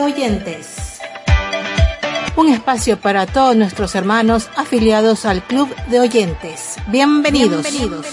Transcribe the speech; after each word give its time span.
Oyentes. 0.00 1.00
Un 2.36 2.48
espacio 2.48 3.00
para 3.00 3.26
todos 3.26 3.56
nuestros 3.56 3.94
hermanos 3.94 4.48
afiliados 4.56 5.24
al 5.24 5.42
Club 5.42 5.74
de 5.88 6.00
Oyentes. 6.00 6.76
Bienvenidos. 6.86 7.62
Bienvenidos. 7.70 8.06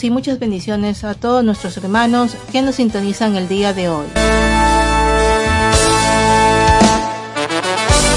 Y 0.00 0.08
muchas 0.08 0.38
bendiciones 0.38 1.04
a 1.04 1.12
todos 1.12 1.44
nuestros 1.44 1.76
hermanos 1.76 2.34
que 2.50 2.62
nos 2.62 2.76
sintonizan 2.76 3.36
el 3.36 3.46
día 3.46 3.74
de 3.74 3.90
hoy. 3.90 4.06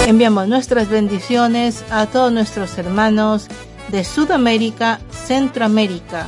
Enviamos 0.08 0.48
nuestras 0.48 0.88
bendiciones 0.88 1.84
a 1.92 2.06
todos 2.06 2.32
nuestros 2.32 2.78
hermanos 2.78 3.48
de 3.90 4.06
Sudamérica, 4.06 5.02
Centroamérica, 5.12 6.28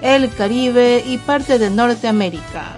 el 0.00 0.30
Caribe 0.30 1.02
y 1.04 1.18
parte 1.18 1.58
de 1.58 1.70
Norteamérica. 1.70 2.72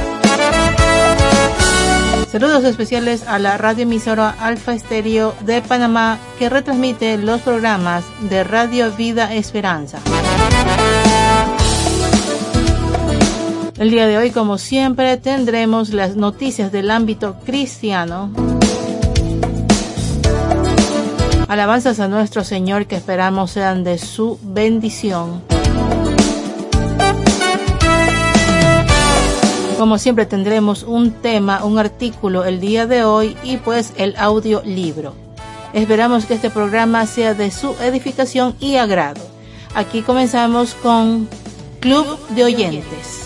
Saludos 2.32 2.64
especiales 2.64 3.28
a 3.28 3.38
la 3.38 3.58
radioemisora 3.58 4.30
Alfa 4.40 4.72
Estéreo 4.72 5.34
de 5.40 5.60
Panamá 5.60 6.18
que 6.38 6.48
retransmite 6.48 7.18
los 7.18 7.42
programas 7.42 8.04
de 8.30 8.42
Radio 8.42 8.90
Vida 8.92 9.34
Esperanza. 9.34 9.98
El 13.80 13.90
día 13.90 14.06
de 14.06 14.18
hoy, 14.18 14.30
como 14.30 14.58
siempre, 14.58 15.16
tendremos 15.16 15.94
las 15.94 16.14
noticias 16.14 16.70
del 16.70 16.90
ámbito 16.90 17.36
cristiano. 17.46 18.30
Alabanzas 21.48 21.98
a 21.98 22.06
nuestro 22.06 22.44
Señor 22.44 22.84
que 22.84 22.96
esperamos 22.96 23.52
sean 23.52 23.82
de 23.82 23.96
su 23.96 24.38
bendición. 24.42 25.42
Como 29.78 29.96
siempre 29.96 30.26
tendremos 30.26 30.82
un 30.82 31.12
tema, 31.12 31.64
un 31.64 31.78
artículo 31.78 32.44
el 32.44 32.60
día 32.60 32.86
de 32.86 33.04
hoy 33.04 33.34
y 33.42 33.56
pues 33.56 33.94
el 33.96 34.14
audio 34.18 34.60
libro. 34.62 35.14
Esperamos 35.72 36.26
que 36.26 36.34
este 36.34 36.50
programa 36.50 37.06
sea 37.06 37.32
de 37.32 37.50
su 37.50 37.74
edificación 37.80 38.54
y 38.60 38.76
agrado. 38.76 39.22
Aquí 39.74 40.02
comenzamos 40.02 40.74
con 40.74 41.30
Club 41.80 42.18
de 42.28 42.44
Oyentes. 42.44 43.19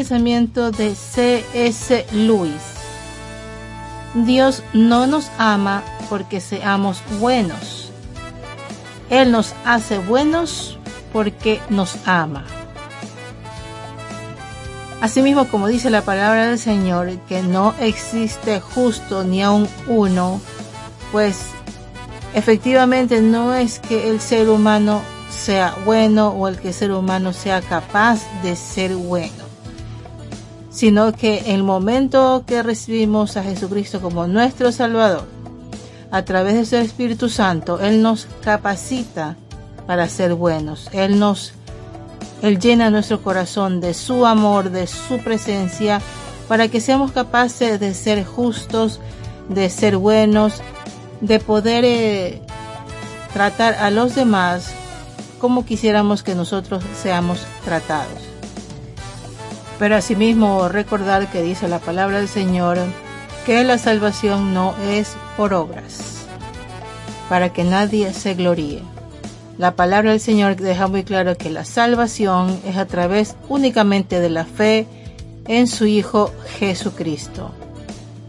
Pensamiento 0.00 0.70
de 0.70 0.94
C.S. 0.94 2.06
Lewis. 2.12 2.62
Dios 4.14 4.62
no 4.72 5.06
nos 5.06 5.30
ama 5.36 5.82
porque 6.08 6.40
seamos 6.40 7.02
buenos. 7.20 7.92
Él 9.10 9.30
nos 9.30 9.54
hace 9.66 9.98
buenos 9.98 10.78
porque 11.12 11.60
nos 11.68 11.98
ama. 12.06 12.46
Asimismo, 15.02 15.46
como 15.48 15.68
dice 15.68 15.90
la 15.90 16.00
palabra 16.00 16.46
del 16.46 16.58
Señor, 16.58 17.10
que 17.28 17.42
no 17.42 17.74
existe 17.78 18.58
justo 18.58 19.22
ni 19.22 19.42
aun 19.42 19.68
uno, 19.86 20.40
pues 21.12 21.42
efectivamente 22.32 23.20
no 23.20 23.52
es 23.52 23.80
que 23.80 24.08
el 24.08 24.18
ser 24.22 24.48
humano 24.48 25.02
sea 25.30 25.76
bueno 25.84 26.30
o 26.30 26.48
el 26.48 26.58
que 26.58 26.68
el 26.68 26.74
ser 26.74 26.90
humano 26.90 27.34
sea 27.34 27.60
capaz 27.60 28.20
de 28.42 28.56
ser 28.56 28.94
bueno, 28.94 29.49
sino 30.70 31.12
que 31.12 31.54
el 31.54 31.64
momento 31.64 32.44
que 32.46 32.62
recibimos 32.62 33.36
a 33.36 33.42
Jesucristo 33.42 34.00
como 34.00 34.26
nuestro 34.26 34.72
Salvador, 34.72 35.26
a 36.12 36.24
través 36.24 36.54
de 36.54 36.64
su 36.64 36.76
Espíritu 36.76 37.28
Santo, 37.28 37.80
Él 37.80 38.02
nos 38.02 38.26
capacita 38.42 39.36
para 39.86 40.08
ser 40.08 40.34
buenos. 40.34 40.88
Él 40.92 41.18
nos, 41.18 41.52
Él 42.42 42.58
llena 42.58 42.90
nuestro 42.90 43.22
corazón 43.22 43.80
de 43.80 43.94
su 43.94 44.26
amor, 44.26 44.70
de 44.70 44.86
su 44.86 45.18
presencia, 45.18 46.00
para 46.48 46.68
que 46.68 46.80
seamos 46.80 47.12
capaces 47.12 47.78
de 47.78 47.94
ser 47.94 48.24
justos, 48.24 49.00
de 49.48 49.68
ser 49.70 49.96
buenos, 49.96 50.62
de 51.20 51.38
poder 51.38 51.84
eh, 51.84 52.42
tratar 53.32 53.74
a 53.74 53.90
los 53.90 54.14
demás 54.14 54.72
como 55.38 55.64
quisiéramos 55.64 56.22
que 56.22 56.34
nosotros 56.34 56.84
seamos 57.00 57.40
tratados. 57.64 58.29
Pero 59.80 59.96
asimismo 59.96 60.68
recordar 60.68 61.30
que 61.32 61.42
dice 61.42 61.66
la 61.66 61.78
palabra 61.78 62.18
del 62.18 62.28
Señor 62.28 62.76
que 63.46 63.64
la 63.64 63.78
salvación 63.78 64.52
no 64.52 64.74
es 64.76 65.16
por 65.38 65.54
obras, 65.54 66.26
para 67.30 67.50
que 67.50 67.64
nadie 67.64 68.12
se 68.12 68.34
gloríe. 68.34 68.82
La 69.56 69.76
palabra 69.76 70.10
del 70.10 70.20
Señor 70.20 70.56
deja 70.56 70.86
muy 70.86 71.02
claro 71.02 71.34
que 71.38 71.48
la 71.48 71.64
salvación 71.64 72.60
es 72.66 72.76
a 72.76 72.84
través 72.84 73.36
únicamente 73.48 74.20
de 74.20 74.28
la 74.28 74.44
fe 74.44 74.86
en 75.48 75.66
su 75.66 75.86
Hijo 75.86 76.30
Jesucristo. 76.58 77.50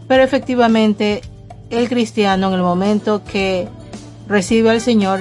Pero 0.08 0.22
efectivamente 0.22 1.20
el 1.68 1.90
cristiano 1.90 2.48
en 2.48 2.54
el 2.54 2.62
momento 2.62 3.24
que 3.24 3.68
recibe 4.26 4.70
al 4.70 4.80
Señor 4.80 5.20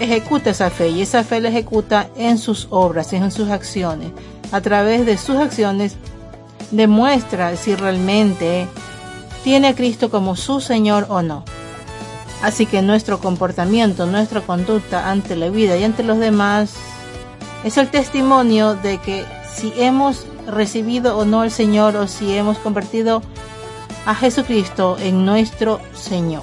ejecuta 0.00 0.50
esa 0.50 0.70
fe 0.70 0.88
y 0.88 1.02
esa 1.02 1.22
fe 1.22 1.40
la 1.40 1.50
ejecuta 1.50 2.08
en 2.16 2.38
sus 2.38 2.66
obras, 2.70 3.12
en 3.12 3.30
sus 3.30 3.50
acciones. 3.50 4.10
A 4.54 4.60
través 4.60 5.04
de 5.04 5.18
sus 5.18 5.34
acciones 5.34 5.96
demuestra 6.70 7.56
si 7.56 7.74
realmente 7.74 8.68
tiene 9.42 9.66
a 9.66 9.74
Cristo 9.74 10.12
como 10.12 10.36
su 10.36 10.60
Señor 10.60 11.06
o 11.08 11.22
no. 11.22 11.42
Así 12.40 12.64
que 12.64 12.80
nuestro 12.80 13.18
comportamiento, 13.18 14.06
nuestra 14.06 14.42
conducta 14.42 15.10
ante 15.10 15.34
la 15.34 15.50
vida 15.50 15.76
y 15.76 15.82
ante 15.82 16.04
los 16.04 16.20
demás 16.20 16.74
es 17.64 17.78
el 17.78 17.90
testimonio 17.90 18.76
de 18.76 18.98
que 18.98 19.24
si 19.52 19.72
hemos 19.76 20.24
recibido 20.46 21.18
o 21.18 21.24
no 21.24 21.40
al 21.40 21.50
Señor 21.50 21.96
o 21.96 22.06
si 22.06 22.36
hemos 22.36 22.58
convertido 22.58 23.22
a 24.06 24.14
Jesucristo 24.14 24.96
en 25.00 25.26
nuestro 25.26 25.80
Señor. 25.94 26.42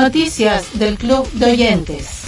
Noticias 0.00 0.78
del 0.78 0.96
Club 0.96 1.28
de 1.32 1.46
Oyentes. 1.46 2.22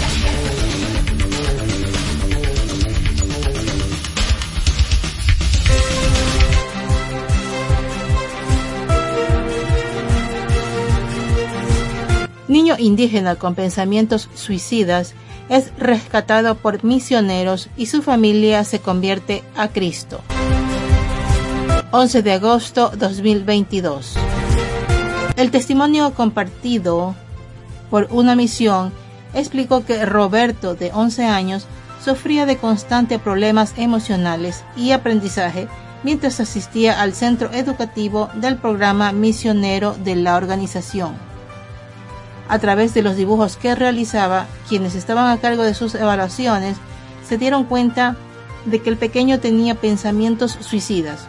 Niño 12.49 12.75
indígena 12.77 13.37
con 13.37 13.55
pensamientos 13.55 14.29
suicidas 14.35 15.15
es 15.49 15.73
rescatado 15.79 16.57
por 16.57 16.83
misioneros 16.83 17.71
y 17.77 17.87
su 17.87 18.03
familia 18.03 18.65
se 18.65 18.81
convierte 18.81 19.45
a 19.55 19.69
Cristo. 19.69 20.23
11 21.93 22.23
de 22.23 22.33
agosto 22.33 22.91
2022. 22.97 24.15
El 25.37 25.53
testimonio 25.53 26.13
compartido 26.15 27.15
por 27.91 28.09
una 28.11 28.37
misión, 28.37 28.93
explicó 29.35 29.85
que 29.85 30.05
Roberto, 30.07 30.75
de 30.75 30.91
11 30.93 31.27
años, 31.27 31.67
sufría 32.03 32.47
de 32.47 32.57
constantes 32.57 33.21
problemas 33.21 33.75
emocionales 33.77 34.65
y 34.77 34.93
aprendizaje 34.93 35.69
mientras 36.03 36.41
asistía 36.41 37.01
al 37.01 37.13
centro 37.13 37.53
educativo 37.53 38.31
del 38.35 38.57
programa 38.57 39.13
misionero 39.13 39.95
de 40.03 40.17
la 40.17 40.37
organización. 40.37 41.15
A 42.49 42.59
través 42.59 42.95
de 42.95 43.03
los 43.03 43.17
dibujos 43.17 43.57
que 43.57 43.75
realizaba, 43.75 44.47
quienes 44.69 44.95
estaban 44.95 45.27
a 45.31 45.41
cargo 45.41 45.63
de 45.63 45.75
sus 45.75 45.95
evaluaciones 45.95 46.79
se 47.29 47.39
dieron 47.39 47.65
cuenta 47.65 48.17
de 48.65 48.81
que 48.81 48.91
el 48.91 48.97
pequeño 48.97 49.41
tenía 49.41 49.75
pensamientos 49.75 50.57
suicidas, 50.61 51.27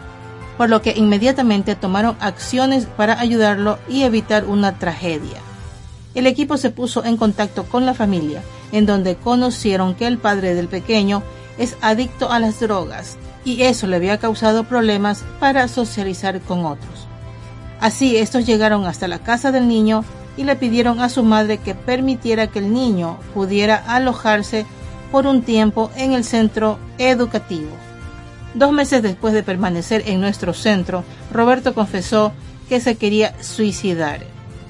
por 0.56 0.68
lo 0.68 0.82
que 0.82 0.94
inmediatamente 0.96 1.76
tomaron 1.76 2.16
acciones 2.20 2.86
para 2.86 3.20
ayudarlo 3.20 3.78
y 3.88 4.02
evitar 4.02 4.46
una 4.46 4.78
tragedia. 4.78 5.40
El 6.14 6.26
equipo 6.26 6.56
se 6.56 6.70
puso 6.70 7.04
en 7.04 7.16
contacto 7.16 7.64
con 7.64 7.86
la 7.86 7.94
familia, 7.94 8.42
en 8.70 8.86
donde 8.86 9.16
conocieron 9.16 9.94
que 9.94 10.06
el 10.06 10.18
padre 10.18 10.54
del 10.54 10.68
pequeño 10.68 11.22
es 11.58 11.76
adicto 11.80 12.30
a 12.30 12.38
las 12.38 12.60
drogas 12.60 13.16
y 13.44 13.62
eso 13.62 13.86
le 13.86 13.96
había 13.96 14.18
causado 14.18 14.64
problemas 14.64 15.24
para 15.40 15.68
socializar 15.68 16.40
con 16.40 16.64
otros. 16.64 17.06
Así, 17.80 18.16
estos 18.16 18.46
llegaron 18.46 18.86
hasta 18.86 19.08
la 19.08 19.18
casa 19.18 19.50
del 19.50 19.66
niño 19.66 20.04
y 20.36 20.44
le 20.44 20.56
pidieron 20.56 21.00
a 21.00 21.08
su 21.08 21.24
madre 21.24 21.58
que 21.58 21.74
permitiera 21.74 22.46
que 22.46 22.60
el 22.60 22.72
niño 22.72 23.18
pudiera 23.34 23.76
alojarse 23.76 24.66
por 25.10 25.26
un 25.26 25.42
tiempo 25.42 25.90
en 25.96 26.12
el 26.12 26.24
centro 26.24 26.78
educativo. 26.98 27.70
Dos 28.54 28.72
meses 28.72 29.02
después 29.02 29.34
de 29.34 29.42
permanecer 29.42 30.04
en 30.06 30.20
nuestro 30.20 30.54
centro, 30.54 31.04
Roberto 31.32 31.74
confesó 31.74 32.32
que 32.68 32.80
se 32.80 32.96
quería 32.96 33.34
suicidar. 33.42 34.20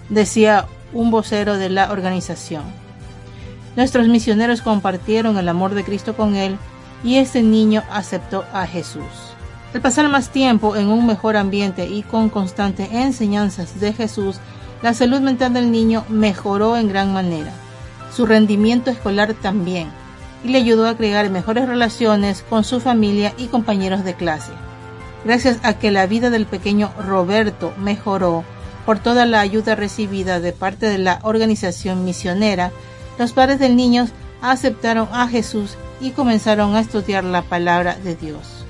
Decía 0.08 0.66
un 0.92 1.10
vocero 1.10 1.58
de 1.58 1.70
la 1.70 1.90
organización. 1.90 2.64
Nuestros 3.76 4.08
misioneros 4.08 4.62
compartieron 4.62 5.38
el 5.38 5.48
amor 5.48 5.74
de 5.74 5.84
Cristo 5.84 6.14
con 6.14 6.36
él 6.36 6.56
y 7.04 7.16
este 7.16 7.42
niño 7.42 7.82
aceptó 7.90 8.44
a 8.52 8.66
Jesús. 8.66 9.32
Al 9.74 9.80
pasar 9.80 10.08
más 10.08 10.28
tiempo 10.28 10.76
en 10.76 10.88
un 10.88 11.06
mejor 11.06 11.36
ambiente 11.36 11.86
y 11.86 12.02
con 12.02 12.28
constantes 12.28 12.92
enseñanzas 12.92 13.80
de 13.80 13.92
Jesús, 13.94 14.38
la 14.82 14.92
salud 14.92 15.20
mental 15.20 15.54
del 15.54 15.70
niño 15.70 16.04
mejoró 16.08 16.76
en 16.76 16.88
gran 16.88 17.12
manera. 17.12 17.52
Su 18.14 18.26
rendimiento 18.26 18.90
escolar 18.90 19.32
también, 19.32 19.88
y 20.44 20.48
le 20.48 20.58
ayudó 20.58 20.86
a 20.86 20.96
crear 20.96 21.30
mejores 21.30 21.66
relaciones 21.66 22.44
con 22.48 22.64
su 22.64 22.80
familia 22.80 23.32
y 23.38 23.46
compañeros 23.46 24.04
de 24.04 24.14
clase. 24.14 24.52
Gracias 25.24 25.58
a 25.62 25.78
que 25.78 25.90
la 25.90 26.06
vida 26.06 26.30
del 26.30 26.46
pequeño 26.46 26.92
Roberto 26.98 27.72
mejoró, 27.78 28.44
por 28.84 28.98
toda 28.98 29.26
la 29.26 29.40
ayuda 29.40 29.74
recibida 29.74 30.40
de 30.40 30.52
parte 30.52 30.86
de 30.86 30.98
la 30.98 31.20
organización 31.22 32.04
misionera, 32.04 32.72
los 33.18 33.32
padres 33.32 33.58
del 33.58 33.76
niño 33.76 34.08
aceptaron 34.40 35.08
a 35.12 35.28
Jesús 35.28 35.76
y 36.00 36.10
comenzaron 36.10 36.74
a 36.74 36.80
estudiar 36.80 37.24
la 37.24 37.42
palabra 37.42 37.96
de 37.96 38.16
Dios. 38.16 38.64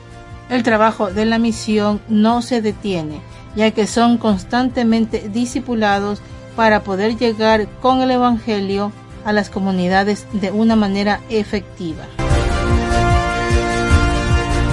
El 0.51 0.63
trabajo 0.63 1.11
de 1.11 1.25
la 1.25 1.39
misión 1.39 2.01
no 2.09 2.43
se 2.43 2.61
detiene, 2.61 3.23
ya 3.57 3.71
que 3.71 3.87
son 3.87 4.19
constantemente 4.19 5.31
discipulados 5.33 6.21
para 6.57 6.83
poder 6.83 7.17
llegar 7.17 7.67
con 7.81 8.03
el 8.03 8.11
Evangelio 8.11 8.93
a 9.25 9.33
las 9.33 9.49
comunidades 9.49 10.27
de 10.33 10.51
una 10.51 10.77
manera 10.77 11.21
efectiva. 11.31 12.05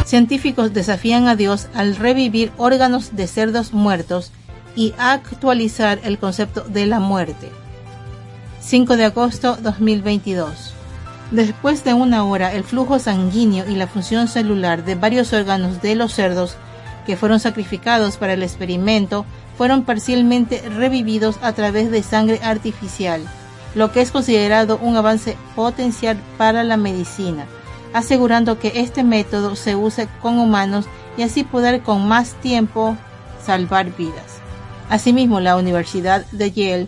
Científicos 0.06 0.73
desafían 0.73 1.28
a 1.28 1.36
Dios 1.36 1.67
al 1.75 1.95
revivir 1.95 2.52
órganos 2.58 3.15
de 3.15 3.28
cerdos 3.28 3.73
muertos 3.73 4.32
y 4.80 4.94
actualizar 4.98 6.00
el 6.04 6.18
concepto 6.18 6.62
de 6.62 6.86
la 6.86 7.02
muerte. 7.02 7.52
5 8.62 8.96
de 8.96 9.04
agosto 9.04 9.58
2022. 9.62 10.74
Después 11.32 11.84
de 11.84 11.94
una 11.94 12.24
hora, 12.24 12.54
el 12.54 12.63
flujo 12.63 12.98
sanguíneo 12.98 13.70
y 13.70 13.76
la 13.76 13.88
función 13.88 14.30
celular 14.30 14.86
de 14.86 14.96
varios 14.96 15.34
órganos 15.34 15.82
de 15.82 15.96
los 15.96 16.13
cerdos 16.13 16.56
que 17.06 17.18
fueron 17.18 17.42
sacrificados 17.42 18.15
para 18.15 18.32
el 18.32 18.42
experimento 18.42 19.26
fueron 19.58 19.84
parcialmente 19.84 20.62
revividos 20.70 21.36
a 21.42 21.52
través 21.52 21.92
de 21.92 22.02
sangre 22.02 22.39
artificial, 22.42 23.22
lo 23.76 23.92
que 23.92 24.00
es 24.00 24.12
considerado 24.12 24.80
un 24.82 24.96
avance 24.96 25.36
potencial 25.58 26.18
para 26.38 26.63
la 26.63 26.78
medicina, 26.78 27.48
asegurando 27.92 28.60
que 28.60 28.72
este 28.76 29.04
método 29.04 29.58
se 29.58 29.76
use 29.76 30.08
con 30.22 30.39
humanos 30.39 30.86
y 31.18 31.24
así 31.24 31.44
poder 31.44 31.82
con 31.82 32.08
más 32.08 32.36
tiempo 32.36 32.96
salvar 33.44 33.94
vidas. 33.98 34.38
Asimismo, 34.89 35.39
la 35.39 35.56
Universidad 35.56 36.25
de 36.32 36.52
Yale 36.52 36.88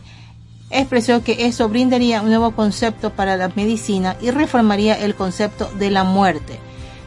expresó 0.71 1.23
que 1.23 1.45
eso 1.45 1.69
brindaría 1.69 2.21
un 2.21 2.29
nuevo 2.29 2.51
concepto 2.51 3.11
para 3.11 3.37
la 3.37 3.51
medicina 3.55 4.15
y 4.21 4.31
reformaría 4.31 4.95
el 4.95 5.15
concepto 5.15 5.69
de 5.77 5.91
la 5.91 6.03
muerte, 6.03 6.59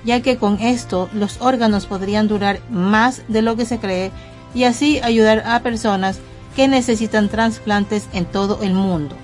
ya 0.04 0.20
que 0.20 0.37
con 0.37 0.61
esto 0.61 1.09
los 1.12 1.40
órganos 1.40 1.87
podrían 1.87 2.28
durar 2.28 2.61
más 2.70 3.22
de 3.28 3.42
lo 3.42 3.57
que 3.57 3.66
se 3.66 3.78
cree 3.78 4.12
y 4.54 4.64
así 4.64 5.00
ayudar 5.00 5.42
a 5.46 5.61
personas 5.61 6.18
que 6.54 6.68
necesitan 6.68 7.28
trasplantes 7.28 8.07
en 8.12 8.26
todo 8.26 8.62
el 8.62 8.74
mundo. 8.74 9.16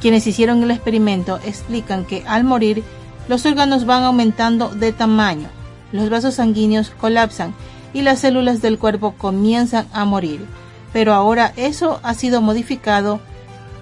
Quienes 0.00 0.26
hicieron 0.26 0.62
el 0.62 0.72
experimento 0.72 1.38
explican 1.46 2.04
que 2.04 2.24
al 2.26 2.42
morir 2.42 2.82
los 3.28 3.46
órganos 3.46 3.86
van 3.86 4.02
aumentando 4.02 4.68
de 4.70 4.92
tamaño, 4.92 5.48
los 5.92 6.10
vasos 6.10 6.34
sanguíneos 6.34 6.90
colapsan 6.90 7.54
y 7.94 8.00
las 8.02 8.20
células 8.20 8.62
del 8.62 8.78
cuerpo 8.78 9.14
comienzan 9.16 9.86
a 9.92 10.04
morir. 10.04 10.44
Pero 10.92 11.14
ahora 11.14 11.52
eso 11.56 12.00
ha 12.02 12.14
sido 12.14 12.40
modificado 12.40 13.20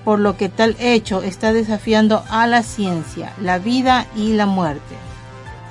por 0.05 0.18
lo 0.18 0.37
que 0.37 0.49
tal 0.49 0.77
hecho 0.79 1.23
está 1.23 1.53
desafiando 1.53 2.25
a 2.31 2.46
la 2.46 2.62
ciencia, 2.62 3.33
la 3.40 3.59
vida 3.59 4.07
y 4.16 4.33
la 4.33 4.46
muerte. 4.46 4.96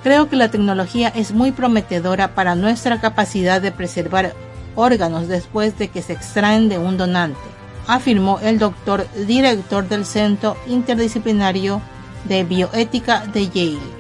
Creo 0.04 0.30
que 0.30 0.36
la 0.36 0.50
tecnología 0.50 1.10
es 1.10 1.34
muy 1.34 1.52
prometedora 1.52 2.36
para 2.36 2.56
nuestra 2.56 3.02
capacidad 3.02 3.62
de 3.62 3.72
preservar 3.72 4.34
órganos 4.76 5.28
después 5.28 5.78
de 5.78 5.90
que 5.90 6.02
se 6.02 6.14
extraen 6.14 6.70
de 6.70 6.78
un 6.78 6.98
donante, 6.98 7.40
afirmó 7.88 8.40
el 8.40 8.60
doctor 8.60 9.08
director 9.28 9.88
del 9.90 10.06
Centro 10.06 10.56
Interdisciplinario 10.68 11.82
de 12.26 12.44
Bioética 12.44 13.26
de 13.26 13.50
Yale. 13.50 14.00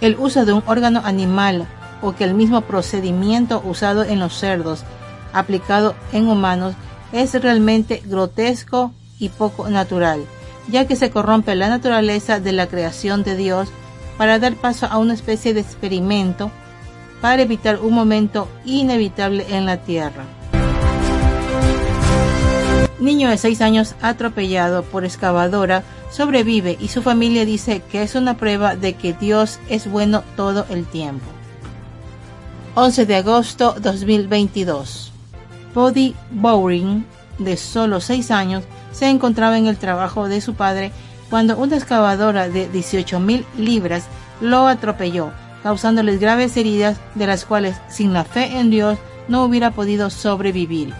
El 0.00 0.16
uso 0.18 0.44
de 0.44 0.52
un 0.52 0.62
órgano 0.66 1.02
animal 1.04 1.68
o 2.02 2.14
que 2.14 2.24
el 2.24 2.34
mismo 2.34 2.62
procedimiento 2.62 3.62
usado 3.64 4.04
en 4.04 4.18
los 4.18 4.36
cerdos 4.36 4.84
aplicado 5.38 5.94
en 6.12 6.28
humanos 6.28 6.74
es 7.12 7.40
realmente 7.40 8.02
grotesco 8.04 8.92
y 9.18 9.28
poco 9.28 9.68
natural, 9.68 10.24
ya 10.68 10.86
que 10.86 10.96
se 10.96 11.10
corrompe 11.10 11.54
la 11.54 11.68
naturaleza 11.68 12.40
de 12.40 12.52
la 12.52 12.66
creación 12.66 13.22
de 13.22 13.36
Dios 13.36 13.68
para 14.18 14.38
dar 14.38 14.54
paso 14.56 14.86
a 14.86 14.98
una 14.98 15.14
especie 15.14 15.54
de 15.54 15.60
experimento 15.60 16.50
para 17.20 17.42
evitar 17.42 17.80
un 17.80 17.94
momento 17.94 18.48
inevitable 18.64 19.46
en 19.48 19.66
la 19.66 19.78
Tierra. 19.78 20.24
Niño 22.98 23.28
de 23.28 23.36
6 23.36 23.60
años 23.60 23.94
atropellado 24.00 24.82
por 24.82 25.04
excavadora 25.04 25.82
sobrevive 26.10 26.78
y 26.80 26.88
su 26.88 27.02
familia 27.02 27.44
dice 27.44 27.82
que 27.90 28.02
es 28.02 28.14
una 28.14 28.36
prueba 28.36 28.74
de 28.74 28.94
que 28.94 29.12
Dios 29.12 29.60
es 29.68 29.90
bueno 29.90 30.24
todo 30.34 30.66
el 30.70 30.86
tiempo. 30.86 31.26
11 32.74 33.06
de 33.06 33.16
agosto 33.16 33.74
2022. 33.80 35.05
Body 35.76 36.16
Bowring, 36.30 37.04
de 37.38 37.58
solo 37.58 38.00
6 38.00 38.30
años, 38.30 38.64
se 38.92 39.10
encontraba 39.10 39.58
en 39.58 39.66
el 39.66 39.76
trabajo 39.76 40.26
de 40.26 40.40
su 40.40 40.54
padre 40.54 40.90
cuando 41.28 41.58
una 41.58 41.76
excavadora 41.76 42.48
de 42.48 42.72
18.000 42.72 43.44
libras 43.58 44.06
lo 44.40 44.68
atropelló 44.68 45.32
causándoles 45.62 46.18
graves 46.18 46.56
heridas 46.56 46.96
de 47.14 47.26
las 47.26 47.44
cuales 47.44 47.76
sin 47.88 48.14
la 48.14 48.24
fe 48.24 48.58
en 48.58 48.70
Dios 48.70 48.98
no 49.28 49.44
hubiera 49.44 49.72
podido 49.72 50.08
sobrevivir. 50.08 50.94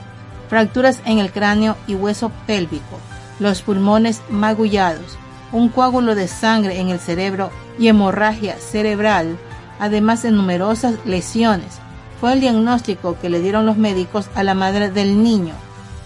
Fracturas 0.50 1.00
en 1.06 1.20
el 1.20 1.32
cráneo 1.32 1.76
y 1.86 1.94
hueso 1.94 2.30
pélvico, 2.46 2.98
los 3.38 3.62
pulmones 3.62 4.20
magullados, 4.28 5.16
un 5.52 5.70
coágulo 5.70 6.14
de 6.14 6.28
sangre 6.28 6.80
en 6.80 6.90
el 6.90 6.98
cerebro 6.98 7.50
y 7.78 7.88
hemorragia 7.88 8.56
cerebral, 8.58 9.38
además 9.78 10.22
de 10.22 10.32
numerosas 10.32 10.96
lesiones. 11.06 11.80
Fue 12.20 12.32
el 12.32 12.40
diagnóstico 12.40 13.16
que 13.20 13.28
le 13.28 13.40
dieron 13.40 13.66
los 13.66 13.76
médicos 13.76 14.28
a 14.34 14.42
la 14.42 14.54
madre 14.54 14.90
del 14.90 15.22
niño, 15.22 15.54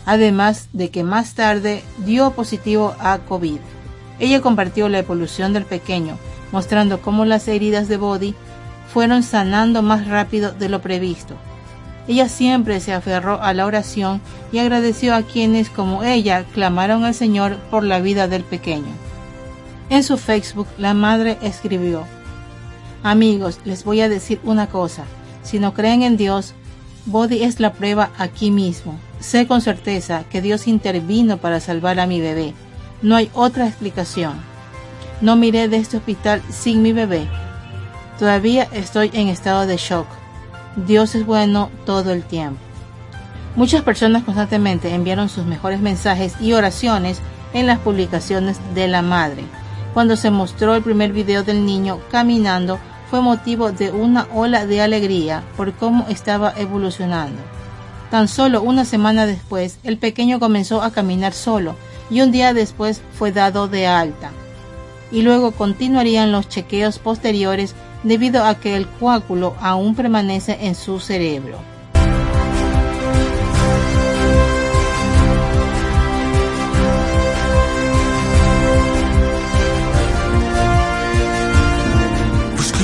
además 0.07 0.69
de 0.73 0.91
que 0.91 1.05
más 1.05 1.35
tarde 1.35 1.85
dio 2.05 2.33
positivo 2.33 2.95
a 2.99 3.19
COVID. 3.19 3.59
Ella 4.19 4.41
compartió 4.41 4.89
la 4.89 4.99
evolución 4.99 5.53
del 5.53 5.65
pequeño, 5.65 6.19
mostrando 6.53 7.01
cómo 7.01 7.25
las 7.25 7.47
heridas 7.49 7.89
de 7.89 7.97
Body 7.97 8.35
fueron 8.93 9.23
sanando 9.23 9.83
más 9.83 10.09
rápido 10.09 10.53
de 10.53 10.69
lo 10.69 10.83
previsto. 10.83 11.35
Ella 12.09 12.29
siempre 12.29 12.81
se 12.81 12.93
aferró 12.93 13.41
a 13.41 13.55
la 13.55 13.67
oración 13.67 14.21
y 14.51 14.59
agradeció 14.59 15.15
a 15.15 15.23
quienes 15.23 15.71
como 15.71 16.03
ella 16.03 16.45
clamaron 16.55 17.05
al 17.05 17.15
Señor 17.15 17.57
por 17.71 17.85
la 17.85 18.01
vida 18.01 18.27
del 18.27 18.43
pequeño. 18.43 18.93
En 19.91 20.03
su 20.03 20.19
Facebook 20.19 20.67
la 20.77 20.93
madre 20.93 21.39
escribió, 21.43 22.05
Amigos, 23.03 23.61
les 23.65 23.85
voy 23.85 24.01
a 24.01 24.09
decir 24.09 24.41
una 24.45 24.67
cosa, 24.67 25.05
si 25.43 25.59
no 25.59 25.75
creen 25.75 26.03
en 26.03 26.17
Dios, 26.17 26.55
Body 27.07 27.43
es 27.43 27.61
la 27.61 27.73
prueba 27.73 28.11
aquí 28.19 28.51
mismo. 28.51 28.99
Sé 29.21 29.47
con 29.47 29.61
certeza 29.61 30.25
que 30.31 30.43
Dios 30.43 30.67
intervino 30.67 31.39
para 31.39 31.61
salvar 31.61 32.01
a 32.01 32.07
mi 32.07 32.21
bebé. 32.21 32.55
No 33.03 33.17
hay 33.17 33.31
otra 33.35 33.67
explicación. 33.67 34.35
No 35.21 35.37
miré 35.37 35.69
de 35.69 35.79
este 35.79 35.97
hospital 35.97 36.43
sin 36.51 36.83
mi 36.83 36.93
bebé 36.93 37.29
Todavía 38.21 38.69
estoy 38.73 39.11
en 39.15 39.29
estado 39.29 39.67
de 39.67 39.79
shock. 39.79 40.07
Dios 40.77 41.15
es 41.15 41.25
bueno 41.25 41.71
todo 41.87 42.13
el 42.13 42.23
tiempo. 42.23 42.61
Muchas 43.57 43.83
personas 43.83 44.25
constantemente 44.25 44.95
enviaron 44.95 45.31
sus 45.31 45.47
mejores 45.47 45.81
mensajes 45.81 46.35
y 46.39 46.53
oraciones 46.53 47.19
en 47.55 47.67
las 47.67 47.79
publicaciones 47.79 48.61
de 48.75 48.89
la 48.89 49.01
madre. 49.01 49.45
Cuando 49.95 50.17
se 50.17 50.31
mostró 50.31 50.75
el 50.75 50.83
primer 50.83 51.15
video 51.15 51.45
del 51.45 51.65
niño 51.65 51.99
caminando, 52.11 52.79
fue 53.11 53.21
motivo 53.21 53.73
de 53.73 53.91
una 53.91 54.29
ola 54.33 54.67
de 54.67 54.81
alegría 54.81 55.43
por 55.57 55.73
cómo 55.73 56.07
estaba 56.09 56.55
evolucionando. 56.57 57.43
Tan 58.11 58.29
solo 58.29 58.63
una 58.63 58.85
semana 58.85 59.27
después, 59.27 59.79
el 59.83 59.99
pequeño 59.99 60.39
comenzó 60.39 60.81
a 60.83 60.93
caminar 60.93 61.33
solo 61.33 61.75
y 62.09 62.21
un 62.21 62.31
día 62.31 62.55
después 62.55 63.03
fue 63.19 63.33
dado 63.33 63.69
de 63.69 63.87
alta. 63.87 64.31
Y 65.11 65.23
luego 65.23 65.51
continuarían 65.51 66.31
los 66.31 66.49
chequeos 66.49 66.99
posteriores 66.99 67.75
debido 68.05 68.45
a 68.45 68.55
que 68.55 68.77
el 68.77 68.87
coágulo 68.87 69.55
aún 69.61 69.95
permanece 69.97 70.59
en 70.63 70.75
su 70.75 71.01
cerebro. 71.01 71.70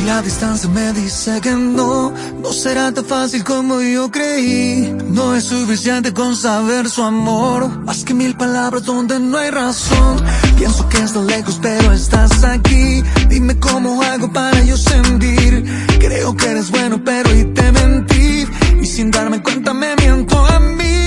La 0.06 0.22
distancia 0.22 0.68
me 0.70 0.92
dice 0.92 1.40
que 1.40 1.50
no, 1.50 2.12
no 2.40 2.52
será 2.52 2.92
tan 2.92 3.04
fácil 3.04 3.42
como 3.42 3.80
yo 3.80 4.08
creí. 4.10 4.94
No 5.08 5.34
es 5.34 5.44
suficiente 5.44 6.14
con 6.14 6.36
saber 6.36 6.88
su 6.88 7.02
amor, 7.02 7.68
más 7.80 8.04
que 8.04 8.14
mil 8.14 8.36
palabras 8.36 8.84
donde 8.84 9.18
no 9.18 9.36
hay 9.36 9.50
razón. 9.50 10.22
Pienso 10.56 10.88
que 10.88 10.98
estás 10.98 11.24
lejos, 11.24 11.58
pero 11.60 11.92
estás 11.92 12.44
aquí. 12.44 13.02
Dime 13.28 13.58
cómo 13.58 14.00
hago 14.02 14.32
para 14.32 14.62
yo 14.62 14.76
sentir. 14.76 15.64
Creo 15.98 16.36
que 16.36 16.46
eres 16.46 16.70
bueno, 16.70 17.02
pero 17.04 17.34
y 17.36 17.44
te 17.44 17.72
mentí. 17.72 18.46
Y 18.80 18.86
sin 18.86 19.10
darme 19.10 19.42
cuenta 19.42 19.74
me 19.74 19.96
miento 19.96 20.38
a 20.38 20.60
mí. 20.60 21.05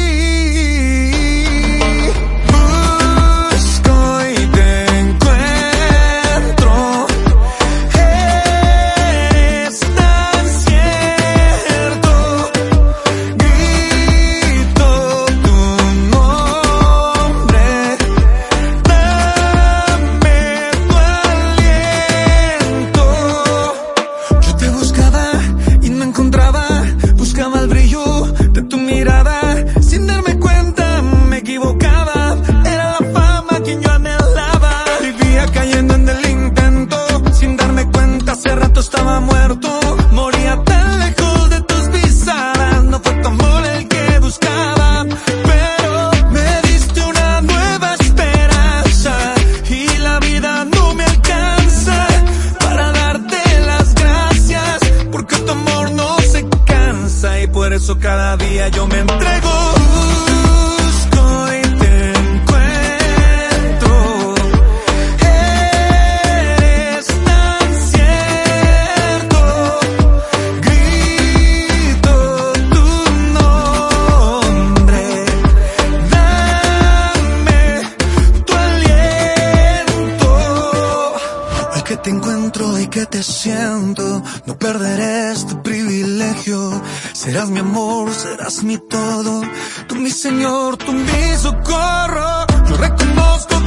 Perderé 84.59 85.31
este 85.31 85.55
privilegio. 85.55 86.81
Serás 87.13 87.49
mi 87.49 87.59
amor, 87.59 88.13
serás 88.13 88.63
mi 88.63 88.77
todo, 88.77 89.41
tú 89.87 89.95
mi 89.95 90.11
Señor, 90.11 90.77
tú 90.77 90.91
mi 90.91 91.35
socorro. 91.41 92.45
Yo 92.67 92.77
reconozco 92.77 93.58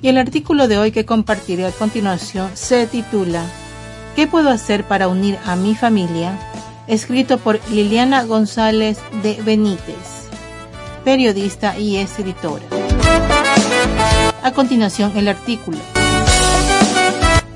Y 0.00 0.08
el 0.08 0.18
artículo 0.18 0.68
de 0.68 0.78
hoy 0.78 0.92
que 0.92 1.04
compartiré 1.04 1.66
a 1.66 1.72
continuación 1.72 2.50
se 2.54 2.86
titula 2.86 3.42
¿Qué 4.14 4.26
puedo 4.26 4.48
hacer 4.48 4.84
para 4.84 5.08
unir 5.08 5.38
a 5.44 5.56
mi 5.56 5.74
familia? 5.74 6.38
escrito 6.88 7.38
por 7.38 7.60
Liliana 7.70 8.24
González 8.24 8.98
de 9.22 9.40
Benítez, 9.42 10.26
periodista 11.04 11.78
y 11.78 11.96
escritora. 11.96 12.64
A 14.42 14.52
continuación 14.52 15.12
el 15.16 15.28
artículo. 15.28 15.78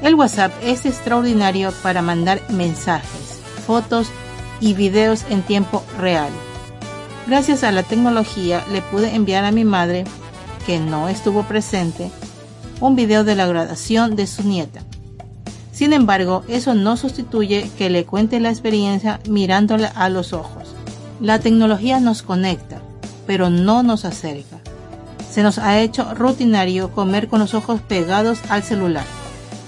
El 0.03 0.17
WhatsApp 0.17 0.53
es 0.63 0.85
extraordinario 0.85 1.73
para 1.83 2.03
mandar 2.03 2.43
mensajes, 2.51 3.41
fotos 3.67 4.09
y 4.61 4.75
videos 4.75 5.25
en 5.31 5.43
tiempo 5.43 5.83
real. 5.99 6.31
Gracias 7.27 7.65
a 7.65 7.73
la 7.73 7.85
tecnología 7.85 8.65
le 8.71 8.83
pude 8.83 9.15
enviar 9.15 9.45
a 9.45 9.53
mi 9.53 9.65
madre, 9.65 10.05
que 10.67 10.79
no 10.79 11.09
estuvo 11.09 11.45
presente, 11.45 12.11
un 12.81 12.97
video 12.97 13.25
de 13.25 13.35
la 13.35 13.47
graduación 13.47 14.17
de 14.17 14.27
su 14.27 14.43
nieta. 14.43 14.83
Sin 15.73 15.93
embargo, 15.93 16.45
eso 16.49 16.75
no 16.75 16.97
sustituye 16.97 17.71
que 17.79 17.91
le 17.91 18.05
cuente 18.05 18.41
la 18.41 18.51
experiencia 18.51 19.21
mirándola 19.29 19.89
a 19.89 20.09
los 20.09 20.33
ojos. 20.33 20.75
La 21.21 21.39
tecnología 21.39 21.99
nos 21.99 22.23
conecta, 22.23 22.83
pero 23.27 23.49
no 23.51 23.83
nos 23.83 24.05
acerca. 24.05 24.61
Se 25.31 25.43
nos 25.43 25.59
ha 25.59 25.81
hecho 25.81 26.13
rutinario 26.15 26.93
comer 26.93 27.29
con 27.29 27.41
los 27.41 27.55
ojos 27.55 27.81
pegados 27.81 28.41
al 28.51 28.63
celular. 28.63 29.05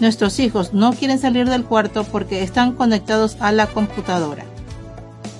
Nuestros 0.00 0.38
hijos 0.40 0.74
no 0.74 0.92
quieren 0.92 1.18
salir 1.18 1.48
del 1.48 1.64
cuarto 1.64 2.04
porque 2.04 2.42
están 2.42 2.72
conectados 2.72 3.36
a 3.40 3.52
la 3.52 3.66
computadora. 3.66 4.44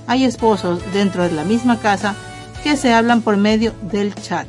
Hay 0.07 0.25
esposos 0.25 0.81
dentro 0.93 1.25
de 1.25 1.33
la 1.33 1.45
misma 1.45 1.79
casa 1.79 2.15
que 2.63 2.77
se 2.77 2.95
hablan 2.95 3.21
por 3.21 3.37
medio 3.37 3.75
del 3.83 4.15
chat. 4.15 4.47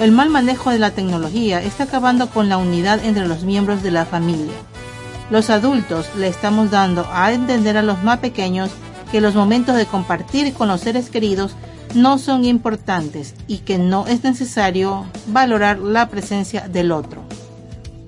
El 0.00 0.12
mal 0.12 0.30
manejo 0.30 0.70
de 0.70 0.78
la 0.78 0.92
tecnología 0.92 1.62
está 1.62 1.84
acabando 1.84 2.30
con 2.30 2.48
la 2.48 2.56
unidad 2.56 3.04
entre 3.04 3.28
los 3.28 3.44
miembros 3.44 3.82
de 3.82 3.90
la 3.90 4.06
familia. 4.06 4.54
Los 5.28 5.50
adultos 5.50 6.06
le 6.16 6.26
estamos 6.26 6.70
dando 6.70 7.06
a 7.12 7.30
entender 7.34 7.76
a 7.76 7.82
los 7.82 8.02
más 8.02 8.20
pequeños 8.20 8.70
que 9.12 9.20
los 9.20 9.34
momentos 9.34 9.76
de 9.76 9.84
compartir 9.84 10.54
con 10.54 10.68
los 10.68 10.80
seres 10.80 11.10
queridos 11.10 11.54
no 11.94 12.16
son 12.16 12.46
importantes 12.46 13.34
y 13.46 13.58
que 13.58 13.76
no 13.76 14.06
es 14.06 14.24
necesario 14.24 15.04
valorar 15.26 15.78
la 15.80 16.08
presencia 16.08 16.66
del 16.66 16.92
otro. 16.92 17.20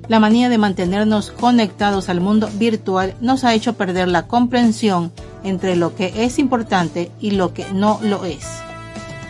La 0.09 0.19
manía 0.19 0.49
de 0.49 0.57
mantenernos 0.57 1.31
conectados 1.31 2.09
al 2.09 2.23
mundo 2.23 2.49
virtual 2.55 3.15
nos 3.21 3.45
ha 3.45 3.53
hecho 3.53 3.75
perder 3.75 4.09
la 4.09 4.27
comprensión 4.27 5.13
entre 5.45 5.77
lo 5.77 5.95
que 5.95 6.25
es 6.25 6.39
importante 6.39 7.11
y 7.21 7.33
lo 7.33 7.53
que 7.53 7.71
no 7.71 8.01
lo 8.03 8.25
es. 8.25 8.47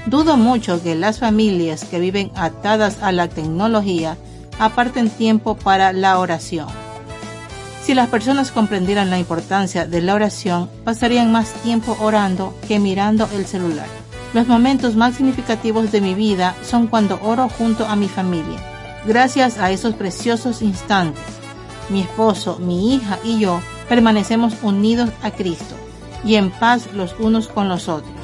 Dudo 0.06 0.36
mucho 0.36 0.82
que 0.82 0.94
las 0.94 1.20
familias 1.20 1.84
que 1.84 2.00
viven 2.00 2.32
atadas 2.34 2.98
a 3.02 3.12
la 3.12 3.28
tecnología 3.28 4.16
aparten 4.58 5.10
tiempo 5.10 5.56
para 5.56 5.92
la 5.92 6.18
oración. 6.18 6.66
Si 7.84 7.94
las 7.94 8.08
personas 8.08 8.52
comprendieran 8.52 9.10
la 9.10 9.18
importancia 9.18 9.86
de 9.86 10.02
la 10.02 10.14
oración, 10.14 10.68
pasarían 10.84 11.32
más 11.32 11.52
tiempo 11.62 11.96
orando 12.00 12.54
que 12.68 12.78
mirando 12.78 13.28
el 13.34 13.46
celular. 13.46 13.86
Los 14.34 14.48
momentos 14.48 14.96
más 14.96 15.16
significativos 15.16 15.92
de 15.92 16.00
mi 16.00 16.14
vida 16.14 16.54
son 16.62 16.86
cuando 16.86 17.20
oro 17.22 17.48
junto 17.48 17.86
a 17.86 17.96
mi 17.96 18.08
familia. 18.08 18.58
Gracias 19.06 19.58
a 19.58 19.70
esos 19.70 19.94
preciosos 19.94 20.62
instantes, 20.62 21.22
mi 21.90 22.02
esposo, 22.02 22.58
mi 22.58 22.94
hija 22.94 23.18
y 23.24 23.40
yo 23.40 23.60
permanecemos 23.88 24.54
unidos 24.62 25.10
a 25.22 25.30
Cristo 25.32 25.74
y 26.24 26.36
en 26.36 26.50
paz 26.50 26.92
los 26.94 27.14
unos 27.18 27.48
con 27.48 27.68
los 27.68 27.88
otros. 27.88 28.21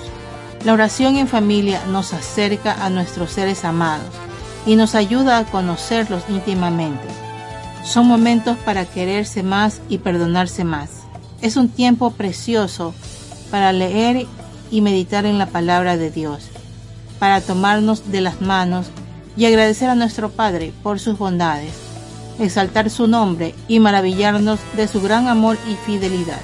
La 0.64 0.73
oración 0.73 1.16
en 1.16 1.29
familia 1.29 1.85
nos 1.87 2.12
acerca 2.12 2.85
a 2.85 2.90
nuestros 2.90 3.31
seres 3.31 3.64
amados 3.64 4.11
y 4.66 4.75
nos 4.75 4.97
ayuda 4.97 5.38
a 5.38 5.44
conocerlos 5.44 6.25
íntimamente. 6.29 7.07
Son 7.85 8.09
momentos 8.09 8.59
para 8.59 8.85
quererse 8.85 9.42
más 9.42 9.81
y 9.88 9.99
perdonarse 9.99 10.64
más. 10.64 10.90
Es 11.40 11.57
un 11.57 11.68
tiempo 11.68 12.11
precioso 12.11 12.92
para 13.53 13.73
leer 13.73 14.27
y 14.71 14.81
meditar 14.81 15.27
en 15.27 15.38
la 15.38 15.47
palabra 15.47 15.97
de 15.97 16.11
Dios, 16.11 16.49
para 17.21 17.40
tomarnos 17.40 18.11
de 18.11 18.21
las 18.21 18.40
manos 18.40 18.87
y 19.37 19.47
agradecer 19.47 19.88
a 19.88 19.94
nuestro 19.94 20.31
Padre 20.31 20.73
por 20.83 20.99
sus 20.99 21.16
bondades, 21.16 21.73
exaltar 22.40 22.90
su 22.90 23.07
nombre 23.07 23.55
y 23.68 23.79
maravillarnos 23.79 24.59
de 24.77 24.88
su 24.88 25.01
gran 25.01 25.29
amor 25.29 25.57
y 25.71 25.77
fidelidad. 25.87 26.40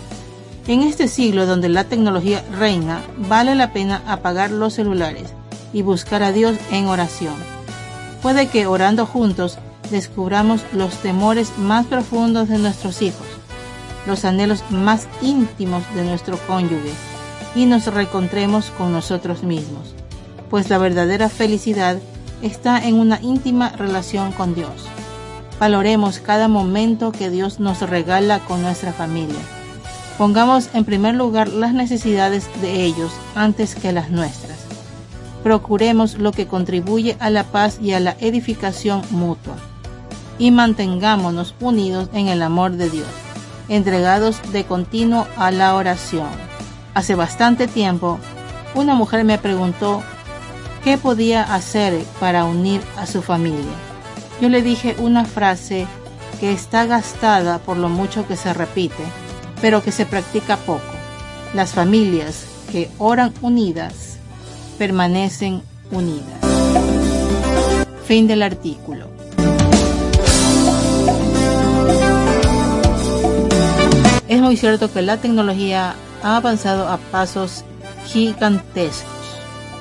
En 0.66 0.82
este 0.82 1.08
siglo 1.08 1.44
donde 1.44 1.68
la 1.68 1.84
tecnología 1.84 2.42
reina, 2.58 3.02
vale 3.28 3.54
la 3.54 3.74
pena 3.74 4.02
apagar 4.06 4.50
los 4.50 4.72
celulares 4.72 5.34
y 5.74 5.82
buscar 5.82 6.22
a 6.22 6.32
Dios 6.32 6.56
en 6.70 6.86
oración. 6.86 7.34
Puede 8.22 8.48
que 8.48 8.66
orando 8.66 9.04
juntos 9.04 9.58
descubramos 9.90 10.62
los 10.72 10.94
temores 11.02 11.58
más 11.58 11.84
profundos 11.84 12.48
de 12.48 12.56
nuestros 12.56 13.02
hijos, 13.02 13.26
los 14.06 14.24
anhelos 14.24 14.64
más 14.70 15.06
íntimos 15.20 15.82
de 15.94 16.04
nuestro 16.04 16.38
cónyuge 16.46 16.92
y 17.54 17.66
nos 17.66 17.86
reencontremos 17.86 18.70
con 18.70 18.90
nosotros 18.90 19.42
mismos, 19.42 19.94
pues 20.48 20.70
la 20.70 20.78
verdadera 20.78 21.28
felicidad 21.28 21.98
está 22.40 22.82
en 22.82 22.98
una 22.98 23.20
íntima 23.20 23.68
relación 23.76 24.32
con 24.32 24.54
Dios. 24.54 24.86
Valoremos 25.60 26.20
cada 26.20 26.48
momento 26.48 27.12
que 27.12 27.28
Dios 27.28 27.60
nos 27.60 27.80
regala 27.82 28.38
con 28.40 28.62
nuestra 28.62 28.94
familia. 28.94 29.40
Pongamos 30.18 30.70
en 30.74 30.84
primer 30.84 31.16
lugar 31.16 31.48
las 31.48 31.74
necesidades 31.74 32.48
de 32.62 32.84
ellos 32.84 33.10
antes 33.34 33.74
que 33.74 33.90
las 33.90 34.10
nuestras. 34.10 34.58
Procuremos 35.42 36.14
lo 36.18 36.30
que 36.30 36.46
contribuye 36.46 37.16
a 37.18 37.30
la 37.30 37.42
paz 37.42 37.78
y 37.82 37.94
a 37.94 38.00
la 38.00 38.16
edificación 38.20 39.02
mutua. 39.10 39.56
Y 40.38 40.52
mantengámonos 40.52 41.56
unidos 41.60 42.08
en 42.12 42.28
el 42.28 42.42
amor 42.42 42.72
de 42.72 42.90
Dios, 42.90 43.08
entregados 43.68 44.40
de 44.52 44.64
continuo 44.64 45.26
a 45.36 45.50
la 45.50 45.74
oración. 45.74 46.28
Hace 46.94 47.16
bastante 47.16 47.66
tiempo, 47.66 48.20
una 48.76 48.94
mujer 48.94 49.24
me 49.24 49.38
preguntó 49.38 50.00
qué 50.84 50.96
podía 50.96 51.42
hacer 51.42 52.04
para 52.20 52.44
unir 52.44 52.80
a 52.96 53.06
su 53.06 53.20
familia. 53.20 53.74
Yo 54.40 54.48
le 54.48 54.62
dije 54.62 54.94
una 54.98 55.24
frase 55.24 55.88
que 56.38 56.52
está 56.52 56.86
gastada 56.86 57.58
por 57.58 57.76
lo 57.76 57.88
mucho 57.88 58.28
que 58.28 58.36
se 58.36 58.52
repite, 58.52 59.02
pero 59.64 59.82
que 59.82 59.92
se 59.92 60.04
practica 60.04 60.58
poco. 60.58 60.82
Las 61.54 61.72
familias 61.72 62.44
que 62.70 62.90
oran 62.98 63.32
unidas 63.40 64.18
permanecen 64.76 65.62
unidas. 65.90 66.38
Fin 68.06 68.26
del 68.26 68.42
artículo. 68.42 69.08
Es 74.28 74.42
muy 74.42 74.58
cierto 74.58 74.92
que 74.92 75.00
la 75.00 75.16
tecnología 75.16 75.94
ha 76.22 76.36
avanzado 76.36 76.86
a 76.86 76.98
pasos 76.98 77.64
gigantescos 78.04 79.08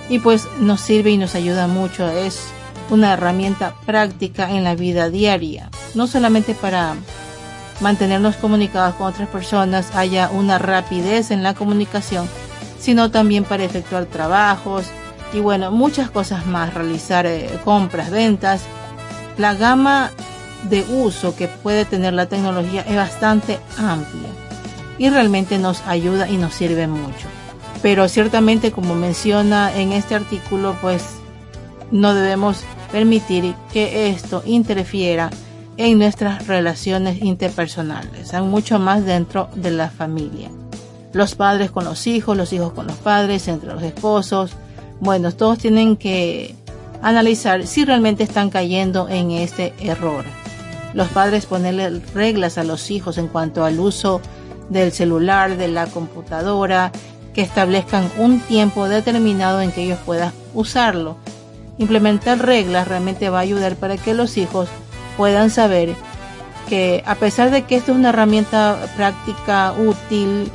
y 0.08 0.20
pues 0.20 0.48
nos 0.62 0.80
sirve 0.80 1.10
y 1.10 1.18
nos 1.18 1.36
ayuda 1.36 1.68
mucho. 1.68 2.08
Es 2.08 2.40
una 2.90 3.12
herramienta 3.12 3.76
práctica 3.86 4.50
en 4.50 4.64
la 4.64 4.76
vida 4.76 5.10
diaria, 5.10 5.70
no 5.94 6.08
solamente 6.08 6.56
para 6.56 6.96
mantenernos 7.80 8.36
comunicados 8.36 8.96
con 8.96 9.08
otras 9.08 9.30
personas, 9.30 9.96
haya 9.96 10.30
una 10.30 10.58
rapidez 10.58 11.32
en 11.32 11.44
la 11.44 11.54
comunicación, 11.54 12.28
sino 12.80 13.12
también 13.12 13.44
para 13.44 13.64
efectuar 13.64 14.06
trabajos 14.06 14.86
y 15.34 15.40
bueno, 15.40 15.72
muchas 15.72 16.12
cosas 16.12 16.46
más, 16.46 16.74
realizar 16.74 17.26
eh, 17.26 17.50
compras, 17.64 18.12
ventas. 18.12 18.62
La 19.38 19.56
gama 19.56 20.12
de 20.70 20.86
uso 20.90 21.36
que 21.36 21.48
puede 21.48 21.86
tener 21.86 22.14
la 22.14 22.28
tecnología 22.28 22.82
es 22.88 22.96
bastante 22.96 23.60
amplia 23.78 24.30
y 24.98 25.10
realmente 25.10 25.58
nos 25.58 25.82
ayuda 25.88 26.30
y 26.30 26.38
nos 26.38 26.54
sirve 26.54 26.88
mucho. 26.88 27.28
Pero 27.82 28.08
ciertamente, 28.08 28.72
como 28.72 28.96
menciona 28.96 29.76
en 29.76 29.92
este 29.92 30.16
artículo, 30.16 30.78
pues 30.82 31.04
no 31.92 32.14
debemos 32.14 32.64
permitir 32.92 33.56
que 33.74 34.10
esto 34.10 34.44
interfiera 34.46 35.30
en 35.78 35.98
nuestras 36.00 36.48
relaciones 36.48 37.22
interpersonales, 37.22 38.34
hay 38.34 38.44
mucho 38.44 38.80
más 38.80 39.06
dentro 39.06 39.50
de 39.56 39.72
la 39.72 39.90
familia. 39.90 40.50
Los 41.14 41.36
padres 41.36 41.72
con 41.72 41.86
los 41.86 42.08
hijos, 42.08 42.36
los 42.38 42.54
hijos 42.54 42.74
con 42.74 42.88
los 42.88 42.96
padres, 42.98 43.48
entre 43.48 43.74
los 43.74 43.84
esposos. 43.84 44.52
Bueno, 45.00 45.32
todos 45.32 45.60
tienen 45.60 45.96
que 45.96 46.56
analizar 47.02 47.68
si 47.68 47.86
realmente 47.86 48.24
están 48.24 48.50
cayendo 48.50 49.08
en 49.10 49.32
este 49.32 49.74
error. 49.80 50.26
Los 50.94 51.10
padres 51.10 51.46
ponerle 51.46 52.02
reglas 52.14 52.58
a 52.58 52.64
los 52.64 52.90
hijos 52.92 53.18
en 53.18 53.28
cuanto 53.28 53.64
al 53.64 53.80
uso 53.80 54.22
del 54.70 54.92
celular, 54.92 55.58
de 55.58 55.68
la 55.68 55.88
computadora, 55.88 56.92
que 57.34 57.42
establezcan 57.42 58.10
un 58.18 58.40
tiempo 58.40 58.88
determinado 58.88 59.62
en 59.62 59.72
que 59.72 59.84
ellos 59.84 60.00
puedan 60.06 60.32
usarlo. 60.54 61.18
Implementar 61.78 62.40
reglas 62.40 62.88
realmente 62.88 63.30
va 63.30 63.40
a 63.40 63.42
ayudar 63.42 63.76
para 63.76 63.98
que 63.98 64.14
los 64.14 64.38
hijos 64.38 64.70
puedan 65.18 65.50
saber 65.50 65.96
que 66.70 67.04
a 67.06 67.16
pesar 67.16 67.52
de 67.52 67.64
que 67.64 67.76
esto 67.76 67.92
es 67.92 67.98
una 67.98 68.10
herramienta 68.10 68.78
práctica 68.96 69.74
útil 69.74 70.52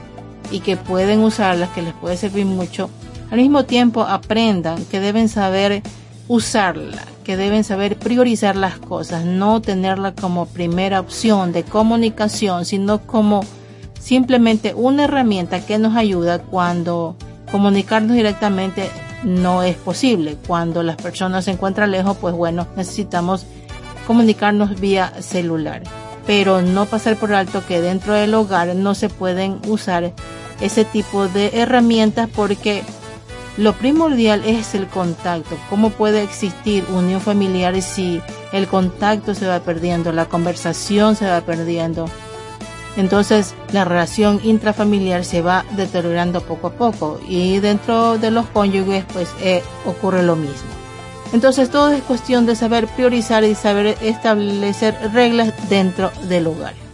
y 0.50 0.60
que 0.60 0.76
pueden 0.76 1.20
usarla, 1.20 1.72
que 1.74 1.82
les 1.82 1.94
puede 1.94 2.16
servir 2.16 2.46
mucho, 2.46 2.90
al 3.30 3.38
mismo 3.38 3.64
tiempo 3.64 4.02
aprendan 4.02 4.84
que 4.86 5.00
deben 5.00 5.28
saber 5.28 5.82
usarla, 6.28 7.02
que 7.24 7.36
deben 7.36 7.64
saber 7.64 7.98
priorizar 7.98 8.56
las 8.56 8.78
cosas, 8.78 9.24
no 9.24 9.60
tenerla 9.60 10.14
como 10.14 10.46
primera 10.46 11.00
opción 11.00 11.52
de 11.52 11.62
comunicación, 11.62 12.64
sino 12.64 13.00
como 13.00 13.44
simplemente 14.00 14.74
una 14.74 15.04
herramienta 15.04 15.64
que 15.64 15.78
nos 15.78 15.96
ayuda 15.96 16.38
cuando 16.38 17.16
comunicarnos 17.50 18.16
directamente 18.16 18.90
no 19.24 19.62
es 19.62 19.76
posible. 19.76 20.36
Cuando 20.46 20.82
las 20.82 20.96
personas 20.96 21.44
se 21.44 21.52
encuentran 21.52 21.90
lejos, 21.90 22.16
pues 22.18 22.34
bueno, 22.34 22.66
necesitamos 22.76 23.46
comunicarnos 24.08 24.80
vía 24.80 25.12
celular. 25.20 25.82
Pero 26.26 26.62
no 26.62 26.86
pasar 26.86 27.16
por 27.16 27.34
alto 27.34 27.62
que 27.68 27.82
dentro 27.82 28.14
del 28.14 28.32
hogar 28.32 28.74
no 28.74 28.94
se 28.94 29.10
pueden 29.10 29.60
usar 29.68 30.12
ese 30.62 30.86
tipo 30.86 31.28
de 31.28 31.50
herramientas 31.52 32.26
porque 32.34 32.82
lo 33.58 33.74
primordial 33.74 34.44
es 34.46 34.74
el 34.74 34.86
contacto. 34.86 35.58
¿Cómo 35.68 35.90
puede 35.90 36.22
existir 36.22 36.86
unión 36.90 37.20
familiar 37.20 37.80
si 37.82 38.22
el 38.50 38.66
contacto 38.66 39.34
se 39.34 39.46
va 39.46 39.60
perdiendo, 39.60 40.10
la 40.10 40.24
conversación 40.24 41.14
se 41.14 41.28
va 41.28 41.42
perdiendo? 41.42 42.06
Entonces 42.96 43.54
la 43.72 43.84
relación 43.84 44.40
intrafamiliar 44.42 45.22
se 45.26 45.42
va 45.42 45.66
deteriorando 45.76 46.40
poco 46.40 46.68
a 46.68 46.72
poco 46.72 47.20
y 47.28 47.58
dentro 47.58 48.16
de 48.16 48.30
los 48.30 48.46
cónyuges 48.46 49.04
pues 49.12 49.28
eh, 49.42 49.62
ocurre 49.84 50.22
lo 50.22 50.34
mismo. 50.34 50.88
Entonces 51.32 51.70
todo 51.70 51.90
es 51.90 52.02
cuestión 52.02 52.46
de 52.46 52.56
saber 52.56 52.86
priorizar 52.88 53.44
y 53.44 53.54
saber 53.54 53.98
establecer 54.00 54.96
reglas 55.12 55.52
dentro 55.68 56.10
del 56.28 56.46
hogar. 56.46 56.88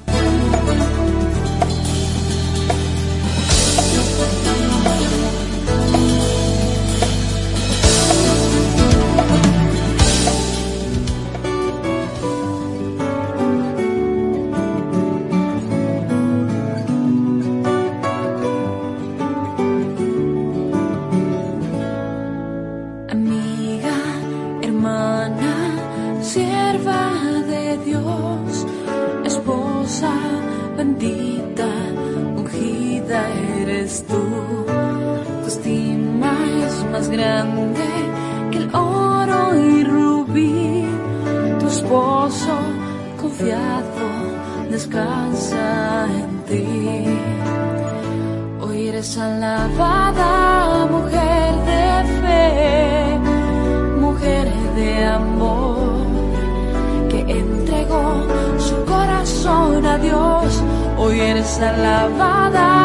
eres 61.20 61.58
alabada. 61.60 62.83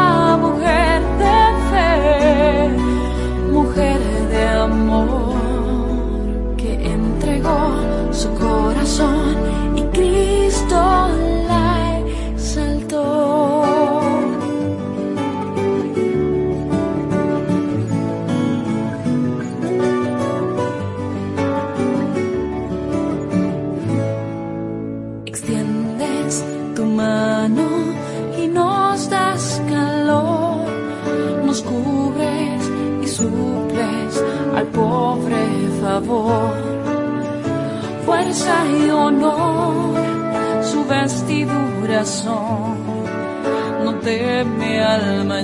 De 44.03 44.43
oro 44.43 45.35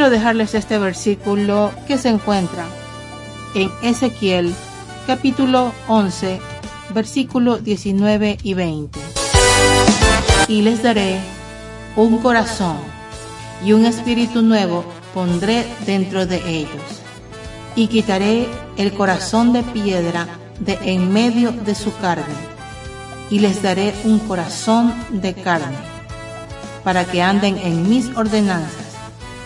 Quiero 0.02 0.18
dejarles 0.18 0.54
este 0.54 0.80
versículo 0.80 1.70
que 1.86 1.96
se 1.96 2.08
encuentra 2.08 2.64
en 3.54 3.70
Ezequiel 3.84 4.52
capítulo 5.06 5.72
11, 5.86 6.40
versículo 6.92 7.58
19 7.58 8.36
y 8.42 8.54
20. 8.54 8.98
Y 10.48 10.62
les 10.62 10.82
daré 10.82 11.20
un 11.94 12.18
corazón 12.18 12.78
y 13.64 13.74
un 13.74 13.86
espíritu 13.86 14.42
nuevo 14.42 14.84
pondré 15.14 15.64
dentro 15.86 16.26
de 16.26 16.42
ellos. 16.48 16.82
Y 17.76 17.86
quitaré 17.86 18.48
el 18.76 18.92
corazón 18.94 19.52
de 19.52 19.62
piedra 19.62 20.26
de 20.58 20.80
en 20.82 21.12
medio 21.12 21.52
de 21.52 21.76
su 21.76 21.96
carne. 21.98 22.34
Y 23.30 23.38
les 23.38 23.62
daré 23.62 23.94
un 24.02 24.18
corazón 24.18 24.92
de 25.10 25.32
carne, 25.32 25.76
para 26.82 27.04
que 27.04 27.22
anden 27.22 27.56
en 27.56 27.88
mis 27.88 28.08
ordenanzas 28.16 28.81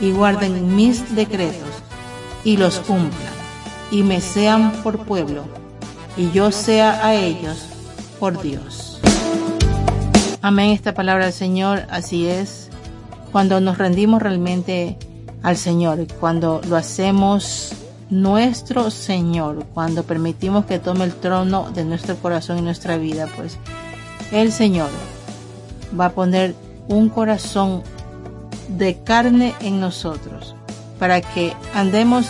y 0.00 0.12
guarden 0.12 0.76
mis 0.76 1.14
decretos 1.14 1.68
y 2.44 2.56
los 2.56 2.78
cumplan, 2.80 3.32
y 3.90 4.02
me 4.02 4.20
sean 4.20 4.72
por 4.82 4.98
pueblo, 5.04 5.44
y 6.16 6.30
yo 6.30 6.52
sea 6.52 7.04
a 7.06 7.14
ellos 7.14 7.66
por 8.20 8.40
Dios. 8.40 9.00
Amén, 10.42 10.70
esta 10.70 10.94
palabra 10.94 11.24
del 11.24 11.34
Señor, 11.34 11.86
así 11.90 12.26
es. 12.28 12.68
Cuando 13.32 13.60
nos 13.60 13.78
rendimos 13.78 14.22
realmente 14.22 14.96
al 15.42 15.56
Señor, 15.56 16.06
cuando 16.20 16.60
lo 16.68 16.76
hacemos 16.76 17.72
nuestro 18.10 18.90
Señor, 18.90 19.66
cuando 19.74 20.04
permitimos 20.04 20.64
que 20.66 20.78
tome 20.78 21.04
el 21.04 21.14
trono 21.14 21.70
de 21.72 21.84
nuestro 21.84 22.16
corazón 22.16 22.58
y 22.58 22.62
nuestra 22.62 22.96
vida, 22.96 23.28
pues 23.36 23.58
el 24.30 24.52
Señor 24.52 24.88
va 25.98 26.06
a 26.06 26.10
poner 26.10 26.54
un 26.88 27.08
corazón 27.08 27.82
de 28.68 28.98
carne 28.98 29.54
en 29.60 29.80
nosotros, 29.80 30.54
para 30.98 31.20
que 31.20 31.54
andemos 31.74 32.26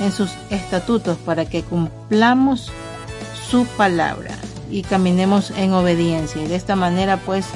en 0.00 0.12
sus 0.12 0.30
estatutos, 0.50 1.18
para 1.18 1.44
que 1.44 1.62
cumplamos 1.62 2.70
su 3.48 3.64
palabra 3.66 4.34
y 4.70 4.82
caminemos 4.82 5.50
en 5.52 5.72
obediencia. 5.72 6.42
Y 6.42 6.46
de 6.46 6.56
esta 6.56 6.76
manera, 6.76 7.16
pues, 7.18 7.46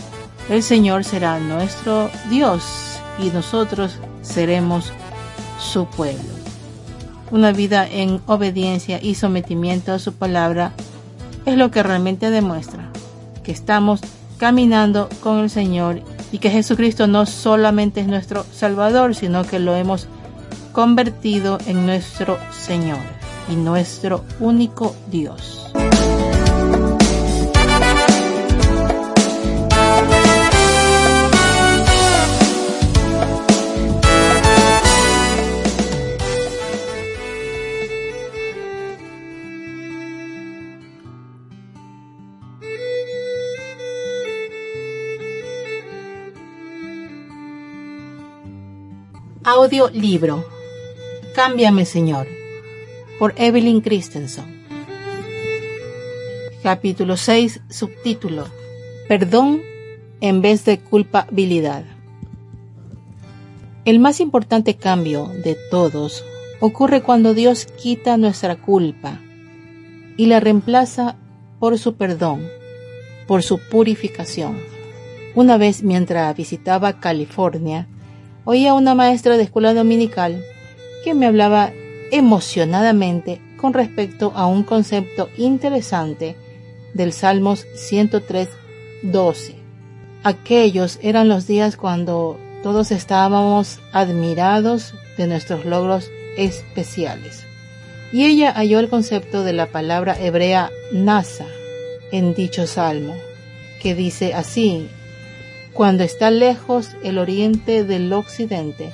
el 0.49 0.62
Señor 0.62 1.05
será 1.05 1.39
nuestro 1.39 2.11
Dios 2.31 2.99
y 3.18 3.29
nosotros 3.29 3.97
seremos 4.23 4.93
su 5.59 5.87
pueblo. 5.87 6.33
Una 7.31 7.53
vida 7.53 7.87
en 7.89 8.20
obediencia 8.27 8.99
y 9.01 9.14
sometimiento 9.14 9.93
a 9.93 9.99
su 9.99 10.12
palabra 10.12 10.73
es 11.47 11.57
lo 11.57 11.70
que 11.70 11.83
realmente 11.83 12.31
demuestra 12.31 12.91
que 13.43 13.53
estamos 13.53 14.01
caminando 14.39 15.09
con 15.23 15.39
el 15.39 15.51
Señor 15.51 16.03
y 16.33 16.39
que 16.39 16.51
Jesucristo 16.51 17.07
no 17.07 17.26
solamente 17.26 18.01
es 18.01 18.09
nuestro 18.09 18.45
Salvador, 18.53 19.14
sino 19.14 19.45
que 19.45 19.59
lo 19.59 19.76
hemos 19.76 20.09
convertido 20.72 21.59
en 21.66 21.87
nuestro 21.87 22.39
Señor 22.51 22.99
y 23.49 23.57
nuestro 23.57 24.24
único 24.41 24.97
Dios. 25.11 25.72
Audio 49.55 49.90
libro 49.90 50.46
Cámbiame 51.34 51.84
Señor 51.84 52.26
por 53.18 53.34
Evelyn 53.36 53.82
Christensen. 53.82 54.64
Capítulo 56.62 57.18
6, 57.18 57.61
subtítulo 57.68 58.46
Perdón 59.09 59.61
en 60.22 60.40
vez 60.40 60.64
de 60.64 60.80
culpabilidad. 60.80 61.84
El 63.84 63.98
más 63.98 64.20
importante 64.20 64.76
cambio 64.76 65.26
de 65.44 65.55
todos 65.70 66.24
ocurre 66.61 67.03
cuando 67.03 67.34
Dios 67.34 67.66
quita 67.66 68.16
nuestra 68.16 68.57
culpa 68.57 69.20
y 70.16 70.26
la 70.26 70.40
reemplaza 70.40 71.16
por 71.59 71.78
su 71.78 71.96
perdón, 71.96 72.48
por 73.26 73.42
su 73.42 73.59
purificación. 73.59 74.59
Una 75.34 75.59
vez 75.59 75.82
mientras 75.82 76.34
visitaba 76.34 77.00
California, 77.00 77.86
oía 78.45 78.70
a 78.70 78.74
una 78.74 78.95
maestra 78.95 79.36
de 79.36 79.45
escuela 79.45 79.74
dominical 79.74 80.45
que 81.05 81.14
me 81.14 81.26
hablaba 81.26 81.72
emocionadamente 82.11 83.40
con 83.57 83.72
respecto 83.72 84.32
a 84.34 84.47
un 84.47 84.64
concepto 84.64 85.28
interesante 85.36 86.36
del 86.95 87.12
Salmos 87.12 87.66
103, 87.74 88.49
12. 89.03 89.55
Aquellos 90.24 90.99
eran 91.03 91.28
los 91.28 91.47
días 91.47 91.76
cuando 91.76 92.38
todos 92.62 92.93
estábamos 92.93 93.80
admirados 93.93 94.95
de 95.16 95.26
nuestros 95.26 95.64
logros 95.64 96.11
especiales. 96.36 97.45
Y 98.12 98.24
ella 98.24 98.53
halló 98.53 98.78
el 98.78 98.88
concepto 98.88 99.43
de 99.43 99.53
la 99.53 99.66
palabra 99.66 100.16
hebrea 100.20 100.70
nasa 100.93 101.47
en 102.12 102.34
dicho 102.34 102.66
salmo, 102.66 103.14
que 103.80 103.95
dice 103.95 104.34
así, 104.34 104.88
cuando 105.75 106.05
está 106.05 106.31
lejos 106.31 106.91
el 107.03 107.18
oriente 107.18 107.85
del 107.85 108.12
occidente, 108.12 108.91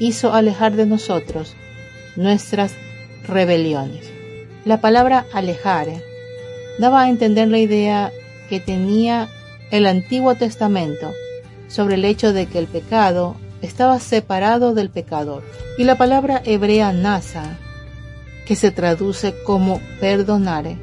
hizo 0.00 0.32
alejar 0.32 0.74
de 0.74 0.86
nosotros 0.86 1.54
nuestras 2.16 2.72
rebeliones. 3.26 4.10
La 4.64 4.80
palabra 4.80 5.26
alejar 5.32 5.88
daba 6.78 7.02
a 7.02 7.08
entender 7.08 7.48
la 7.48 7.58
idea 7.58 8.12
que 8.48 8.60
tenía 8.60 9.28
el 9.70 9.86
Antiguo 9.86 10.34
Testamento 10.34 11.12
sobre 11.68 11.94
el 11.94 12.04
hecho 12.04 12.32
de 12.32 12.46
que 12.46 12.58
el 12.58 12.66
pecado 12.66 13.36
estaba 13.62 13.98
separado 14.00 14.74
del 14.74 14.90
pecador. 14.90 15.42
Y 15.76 15.84
la 15.84 15.96
palabra 15.96 16.42
hebrea 16.44 16.92
nasa, 16.92 17.56
que 18.46 18.56
se 18.56 18.70
traduce 18.70 19.34
como 19.44 19.80
perdonare, 20.00 20.78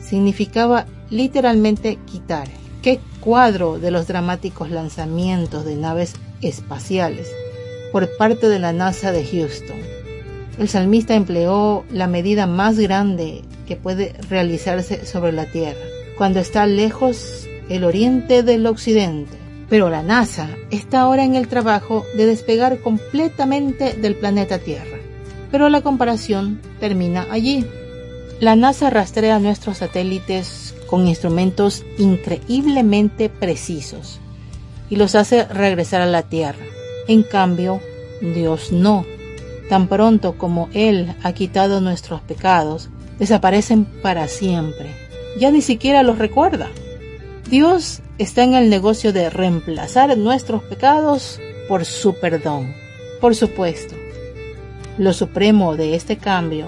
significaba 0.00 0.86
literalmente 1.10 1.98
quitar. 2.06 2.48
Cuadro 3.20 3.78
de 3.78 3.90
los 3.90 4.06
dramáticos 4.06 4.70
lanzamientos 4.70 5.66
de 5.66 5.76
naves 5.76 6.14
espaciales 6.40 7.28
por 7.92 8.16
parte 8.16 8.48
de 8.48 8.58
la 8.58 8.72
NASA 8.72 9.12
de 9.12 9.24
Houston. 9.26 9.76
El 10.58 10.68
salmista 10.68 11.14
empleó 11.14 11.84
la 11.90 12.06
medida 12.06 12.46
más 12.46 12.78
grande 12.78 13.42
que 13.66 13.76
puede 13.76 14.14
realizarse 14.28 15.04
sobre 15.04 15.32
la 15.32 15.46
Tierra, 15.46 15.80
cuando 16.16 16.40
está 16.40 16.66
lejos 16.66 17.46
el 17.68 17.84
oriente 17.84 18.42
del 18.42 18.66
occidente. 18.66 19.36
Pero 19.68 19.90
la 19.90 20.02
NASA 20.02 20.48
está 20.70 21.02
ahora 21.02 21.22
en 21.22 21.36
el 21.36 21.46
trabajo 21.46 22.04
de 22.16 22.26
despegar 22.26 22.80
completamente 22.80 23.92
del 23.92 24.16
planeta 24.16 24.58
Tierra. 24.58 24.98
Pero 25.50 25.68
la 25.68 25.82
comparación 25.82 26.60
termina 26.80 27.26
allí. 27.30 27.66
La 28.40 28.56
NASA 28.56 28.90
rastrea 28.90 29.38
nuestros 29.38 29.78
satélites 29.78 30.69
con 30.90 31.06
instrumentos 31.06 31.84
increíblemente 31.98 33.28
precisos 33.28 34.18
y 34.90 34.96
los 34.96 35.14
hace 35.14 35.44
regresar 35.44 36.02
a 36.02 36.06
la 36.06 36.22
tierra. 36.22 36.64
En 37.06 37.22
cambio, 37.22 37.80
Dios 38.20 38.72
no. 38.72 39.06
Tan 39.68 39.86
pronto 39.86 40.36
como 40.36 40.68
Él 40.74 41.14
ha 41.22 41.32
quitado 41.32 41.80
nuestros 41.80 42.20
pecados, 42.22 42.88
desaparecen 43.20 43.84
para 43.84 44.26
siempre. 44.26 44.90
Ya 45.38 45.52
ni 45.52 45.62
siquiera 45.62 46.02
los 46.02 46.18
recuerda. 46.18 46.68
Dios 47.48 48.00
está 48.18 48.42
en 48.42 48.54
el 48.54 48.68
negocio 48.68 49.12
de 49.12 49.30
reemplazar 49.30 50.18
nuestros 50.18 50.64
pecados 50.64 51.38
por 51.68 51.84
su 51.84 52.14
perdón. 52.14 52.74
Por 53.20 53.36
supuesto, 53.36 53.94
lo 54.98 55.12
supremo 55.12 55.76
de 55.76 55.94
este 55.94 56.16
cambio, 56.16 56.66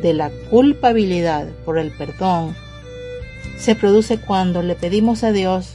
de 0.00 0.14
la 0.14 0.30
culpabilidad 0.50 1.48
por 1.64 1.78
el 1.78 1.90
perdón, 1.90 2.54
se 3.60 3.74
produce 3.74 4.18
cuando 4.18 4.62
le 4.62 4.74
pedimos 4.74 5.22
a 5.22 5.32
Dios 5.32 5.74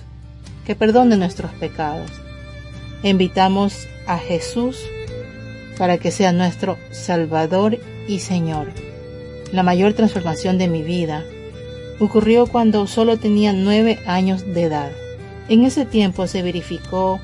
que 0.65 0.75
perdone 0.75 1.17
nuestros 1.17 1.51
pecados. 1.51 2.09
Invitamos 3.03 3.87
a 4.07 4.17
Jesús 4.17 4.79
para 5.77 5.99
que 5.99 6.09
sea 6.09 6.31
nuestro 6.31 6.77
Salvador 6.89 7.77
y 8.07 8.19
Señor. 8.19 8.69
La 9.51 9.61
mayor 9.61 9.93
transformación 9.93 10.57
de 10.57 10.67
mi 10.67 10.81
vida 10.81 11.23
ocurrió 11.99 12.47
cuando 12.47 12.87
solo 12.87 13.17
tenía 13.17 13.53
nueve 13.53 13.99
años 14.07 14.51
de 14.53 14.63
edad. 14.63 14.91
En 15.47 15.63
ese 15.63 15.85
tiempo 15.85 16.25
se 16.25 16.41
verificó 16.41 17.19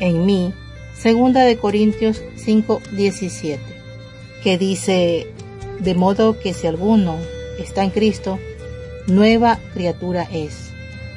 en 0.00 0.24
mí 0.24 0.54
Segunda 0.98 1.44
de 1.44 1.58
Corintios 1.58 2.22
5:17, 2.36 3.58
que 4.42 4.56
dice, 4.56 5.26
de 5.78 5.94
modo 5.94 6.40
que 6.40 6.54
si 6.54 6.66
alguno 6.66 7.16
está 7.58 7.84
en 7.84 7.90
Cristo, 7.90 8.38
nueva 9.06 9.58
criatura 9.72 10.28
es. 10.32 10.70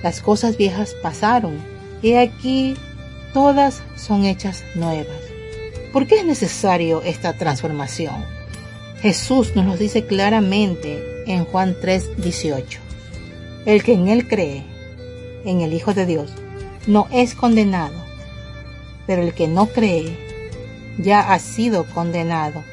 Las 0.04 0.22
cosas 0.22 0.58
viejas 0.58 0.96
pasaron, 1.02 1.58
y 2.02 2.14
aquí 2.14 2.76
todas 3.34 3.82
son 3.96 4.26
hechas 4.26 4.64
nuevas. 4.76 5.18
¿Por 5.92 6.08
qué 6.08 6.20
es 6.20 6.26
necesario 6.26 7.02
esta 7.02 7.34
transformación? 7.34 8.24
Jesús 9.02 9.56
nos 9.56 9.66
lo 9.66 9.78
dice 9.78 10.06
claramente 10.06 11.24
en 11.26 11.46
Juan 11.46 11.76
3, 11.80 12.18
18. 12.18 12.80
El 13.66 13.84
que 13.84 13.94
en 13.94 14.08
Él 14.08 14.28
cree, 14.28 14.64
en 15.46 15.62
el 15.62 15.74
Hijo 15.74 15.94
de 15.94 16.06
Dios, 16.06 16.32
no 16.88 17.08
es 17.12 17.34
condenado, 17.34 17.96
pero 19.08 19.22
el 19.22 19.34
que 19.34 19.48
no 19.48 19.68
cree 19.68 20.18
ya 20.98 21.34
ha 21.34 21.40
sido 21.40 21.86
condenado, 21.86 22.64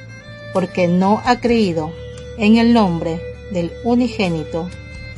porque 0.52 0.88
no 0.88 1.22
ha 1.24 1.40
creído 1.40 1.92
en 2.38 2.56
el 2.56 2.72
nombre 2.72 3.20
del 3.52 3.72
unigénito 3.84 4.68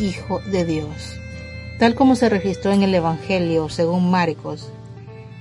Hijo 0.01 0.41
de 0.47 0.65
Dios. 0.65 1.19
Tal 1.81 1.97
como 1.97 2.15
se 2.15 2.29
registró 2.29 2.71
en 2.71 2.85
el 2.85 2.95
Evangelio 2.95 3.69
según 3.69 4.13
Marcos, 4.13 4.71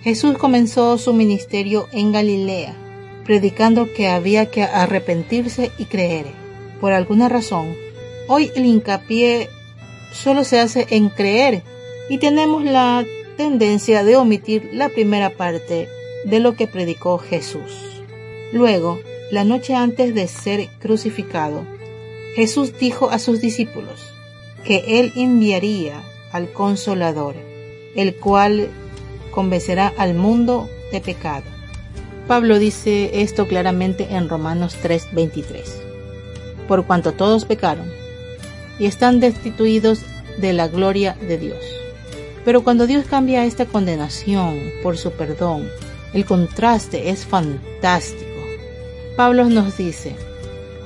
Jesús 0.01 0.35
comenzó 0.39 0.97
su 0.97 1.13
ministerio 1.13 1.87
en 1.91 2.11
Galilea, 2.11 2.75
predicando 3.23 3.93
que 3.93 4.07
había 4.07 4.47
que 4.47 4.63
arrepentirse 4.63 5.71
y 5.77 5.85
creer. 5.85 6.25
Por 6.81 6.91
alguna 6.91 7.29
razón, 7.29 7.75
hoy 8.27 8.51
el 8.55 8.65
hincapié 8.65 9.47
solo 10.11 10.43
se 10.43 10.59
hace 10.59 10.87
en 10.89 11.09
creer 11.09 11.61
y 12.09 12.17
tenemos 12.17 12.63
la 12.63 13.05
tendencia 13.37 14.03
de 14.03 14.15
omitir 14.15 14.71
la 14.73 14.89
primera 14.89 15.37
parte 15.37 15.87
de 16.25 16.39
lo 16.39 16.55
que 16.55 16.65
predicó 16.65 17.19
Jesús. 17.19 18.01
Luego, 18.53 18.99
la 19.29 19.43
noche 19.43 19.75
antes 19.75 20.15
de 20.15 20.27
ser 20.27 20.67
crucificado, 20.79 21.63
Jesús 22.35 22.75
dijo 22.79 23.11
a 23.11 23.19
sus 23.19 23.39
discípulos 23.39 24.16
que 24.67 24.99
Él 24.99 25.13
enviaría 25.15 26.03
al 26.33 26.51
consolador, 26.51 27.35
el 27.95 28.15
cual 28.15 28.67
convencerá 29.31 29.93
al 29.97 30.13
mundo 30.13 30.69
de 30.91 30.99
pecado. 30.99 31.45
Pablo 32.27 32.59
dice 32.59 33.21
esto 33.21 33.47
claramente 33.47 34.07
en 34.11 34.27
Romanos 34.27 34.75
3:23. 34.83 35.63
Por 36.67 36.85
cuanto 36.85 37.13
todos 37.13 37.45
pecaron 37.45 37.89
y 38.77 38.87
están 38.87 39.21
destituidos 39.21 40.01
de 40.37 40.51
la 40.51 40.67
gloria 40.67 41.15
de 41.25 41.37
Dios. 41.37 41.63
Pero 42.43 42.61
cuando 42.61 42.87
Dios 42.87 43.05
cambia 43.05 43.45
esta 43.45 43.65
condenación 43.65 44.59
por 44.83 44.97
su 44.97 45.11
perdón, 45.11 45.69
el 46.13 46.25
contraste 46.25 47.09
es 47.09 47.25
fantástico. 47.25 48.41
Pablo 49.15 49.45
nos 49.45 49.77
dice, 49.77 50.15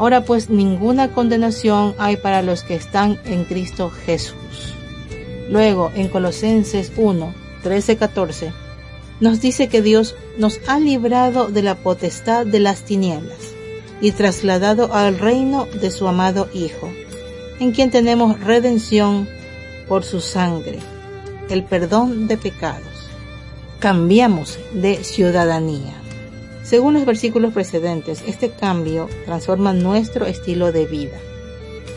ahora 0.02 0.26
pues 0.26 0.50
ninguna 0.50 1.12
condenación 1.12 1.94
hay 2.00 2.18
para 2.18 2.42
los 2.42 2.64
que 2.64 2.74
están 2.74 3.20
en 3.24 3.44
Cristo 3.44 3.92
Jesús. 3.92 4.74
Luego, 5.48 5.92
en 5.94 6.08
Colosenses 6.08 6.92
1, 6.98 7.36
13-14, 7.64 8.52
nos 9.20 9.42
dice 9.42 9.68
que 9.68 9.84
Dios 9.84 10.16
nos 10.40 10.60
ha 10.68 10.80
librado 10.80 11.50
de 11.50 11.62
la 11.62 11.76
potestad 11.76 12.48
de 12.48 12.60
las 12.60 12.82
tinieblas 12.82 13.54
y 14.02 14.12
trasladado 14.14 14.92
al 14.92 15.20
reino 15.20 15.68
de 15.80 15.92
su 15.92 16.08
amado 16.08 16.50
Hijo, 16.52 16.90
en 17.60 17.72
quien 17.72 17.92
tenemos 17.92 18.40
redención 18.40 19.30
por 19.88 20.04
su 20.04 20.20
sangre, 20.20 20.80
el 21.48 21.64
perdón 21.64 22.28
de 22.28 22.40
pecados. 22.40 23.12
Cambiamos 23.78 24.58
de 24.74 25.04
ciudadanía. 25.04 26.01
Según 26.72 26.94
los 26.94 27.06
versículos 27.06 27.54
precedentes, 27.54 28.24
este 28.26 28.50
cambio 28.50 29.10
transforma 29.26 29.74
nuestro 29.74 30.26
estilo 30.26 30.72
de 30.72 30.86
vida. 30.86 31.18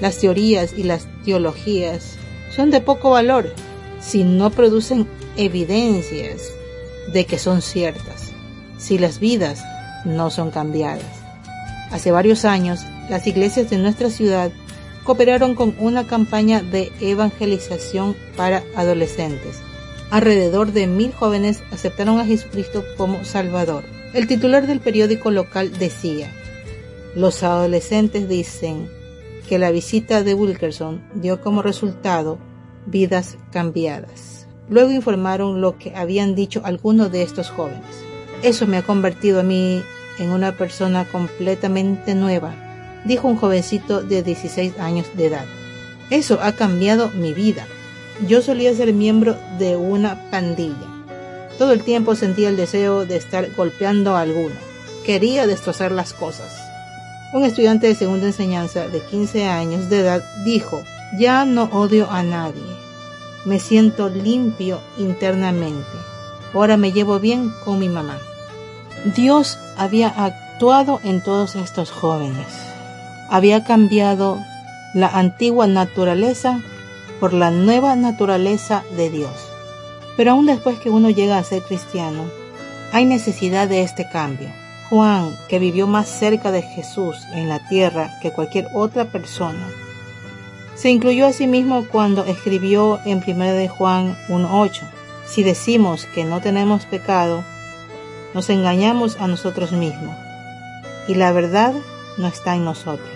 Las 0.01 0.19
teorías 0.19 0.73
y 0.77 0.83
las 0.83 1.07
teologías 1.25 2.17
son 2.51 2.73
de 2.73 2.81
poco 2.81 3.11
valor 3.11 3.55
si 4.01 4.25
no 4.25 4.51
producen 4.51 5.07
evidencias 5.37 6.51
de 7.13 7.25
que 7.25 7.39
son 7.39 7.63
ciertas, 7.63 8.33
si 8.77 8.99
las 8.99 9.21
vidas 9.21 9.63
no 10.05 10.29
son 10.31 10.51
cambiadas. 10.51 11.05
Hace 11.93 12.11
varios 12.11 12.45
años, 12.45 12.81
las 13.09 13.29
iglesias 13.29 13.71
de 13.71 13.79
nuestra 13.79 14.11
ciudad 14.11 14.51
cooperaron 15.05 15.55
con 15.55 15.77
una 15.79 16.09
campaña 16.09 16.63
de 16.63 16.91
evangelización 17.01 18.17
para 18.37 18.65
adolescentes. 18.75 19.61
Alrededor 20.11 20.73
de 20.73 20.89
mil 20.89 21.13
jóvenes 21.13 21.63
aceptaron 21.71 22.19
a 22.19 22.27
Jesucristo 22.27 22.85
como 22.97 23.25
Salvador. 23.25 23.85
El 24.15 24.29
titular 24.29 24.69
del 24.69 24.79
periódico 24.79 25.33
local 25.33 25.77
decía, 25.77 26.31
los 27.17 27.43
adolescentes 27.43 28.29
dicen 28.29 28.89
que 29.49 29.59
la 29.59 29.73
visita 29.73 30.23
de 30.23 30.35
Wilkerson 30.35 31.03
dio 31.17 31.41
como 31.41 31.63
resultado 31.63 32.39
vidas 32.87 33.37
cambiadas. 33.51 34.47
Luego 34.69 34.93
informaron 34.93 35.61
lo 35.61 35.79
que 35.79 35.97
habían 35.97 36.37
dicho 36.37 36.61
algunos 36.65 37.11
de 37.11 37.23
estos 37.23 37.51
jóvenes. 37.51 38.05
Eso 38.45 38.69
me 38.69 38.77
ha 38.77 38.83
convertido 38.83 39.41
a 39.41 39.43
mí 39.43 39.83
en 40.21 40.31
una 40.31 40.57
persona 40.57 41.07
completamente 41.07 42.15
nueva, 42.15 42.55
dijo 43.05 43.27
un 43.27 43.37
jovencito 43.37 44.01
de 44.01 44.23
16 44.23 44.79
años 44.79 45.09
de 45.17 45.27
edad. 45.27 45.47
Eso 46.11 46.39
ha 46.41 46.53
cambiado 46.53 47.11
mi 47.11 47.35
vida. 47.35 47.67
Yo 48.29 48.43
solía 48.43 48.73
ser 48.75 48.93
miembro 48.93 49.37
de 49.59 49.75
una 49.75 50.31
pandilla. 50.31 50.94
Todo 51.59 51.73
el 51.73 51.83
tiempo 51.83 52.15
sentía 52.15 52.49
el 52.49 52.57
deseo 52.57 53.07
de 53.07 53.17
estar 53.17 53.55
golpeando 53.55 54.17
a 54.17 54.21
alguno. 54.23 54.57
Quería 55.05 55.47
destrozar 55.47 55.93
las 55.93 56.13
cosas. 56.13 56.53
Un 57.33 57.45
estudiante 57.45 57.87
de 57.87 57.95
segunda 57.95 58.27
enseñanza 58.27 58.89
de 58.89 59.01
15 59.01 59.47
años 59.47 59.91
de 59.91 60.01
edad 60.01 60.23
dijo, 60.45 60.83
ya 61.19 61.45
no 61.45 61.65
odio 61.65 62.11
a 62.11 62.23
nadie 62.23 62.85
me 63.45 63.59
siento 63.59 64.09
limpio 64.09 64.81
internamente. 64.99 65.99
Ahora 66.53 66.77
me 66.77 66.93
llevo 66.93 67.21
bien 67.21 67.53
con 67.65 67.79
mi 67.79 67.89
mamá. 67.89 68.19
Dios 69.17 69.59
había 69.77 70.09
actuado 70.09 71.01
en 71.05 71.23
todos 71.23 71.57
estos 71.57 71.91
jóvenes. 71.91 72.47
Había 73.29 73.65
cambiado 73.65 74.39
la 74.95 75.09
antigua 75.09 75.67
naturaleza 75.67 76.61
por 77.21 77.33
la 77.33 77.51
nueva 77.51 77.97
naturaleza 77.97 78.85
de 78.97 79.11
Dios. 79.11 79.54
Pero 80.17 80.33
aún 80.33 80.47
después 80.47 80.79
que 80.79 80.91
uno 80.91 81.11
llega 81.11 81.39
a 81.39 81.45
ser 81.45 81.63
cristiano, 81.63 82.25
hay 82.93 83.05
necesidad 83.05 83.69
de 83.69 83.83
este 83.83 84.09
cambio. 84.09 84.49
Juan, 84.89 85.37
que 85.49 85.59
vivió 85.59 85.87
más 85.87 86.09
cerca 86.09 86.53
de 86.53 86.63
Jesús 86.63 87.17
en 87.33 87.49
la 87.49 87.67
tierra 87.69 88.19
que 88.21 88.31
cualquier 88.31 88.69
otra 88.75 89.07
persona, 89.07 89.67
se 90.77 90.91
incluyó 90.91 91.27
a 91.27 91.33
sí 91.33 91.47
mismo 91.47 91.87
cuando 91.91 92.25
escribió 92.25 93.01
en 93.05 93.23
1 93.27 93.45
de 93.53 93.69
Juan 93.69 94.17
1.8, 94.29 94.83
si 95.27 95.43
decimos 95.43 96.07
que 96.07 96.25
no 96.25 96.41
tenemos 96.41 96.85
pecado, 96.85 97.45
nos 98.35 98.51
engañamos 98.51 99.17
a 99.21 99.27
nosotros 99.27 99.73
mismos 99.73 100.15
y 101.09 101.15
la 101.15 101.33
verdad 101.33 101.73
no 102.19 102.27
está 102.27 102.57
en 102.57 102.65
nosotros. 102.65 103.09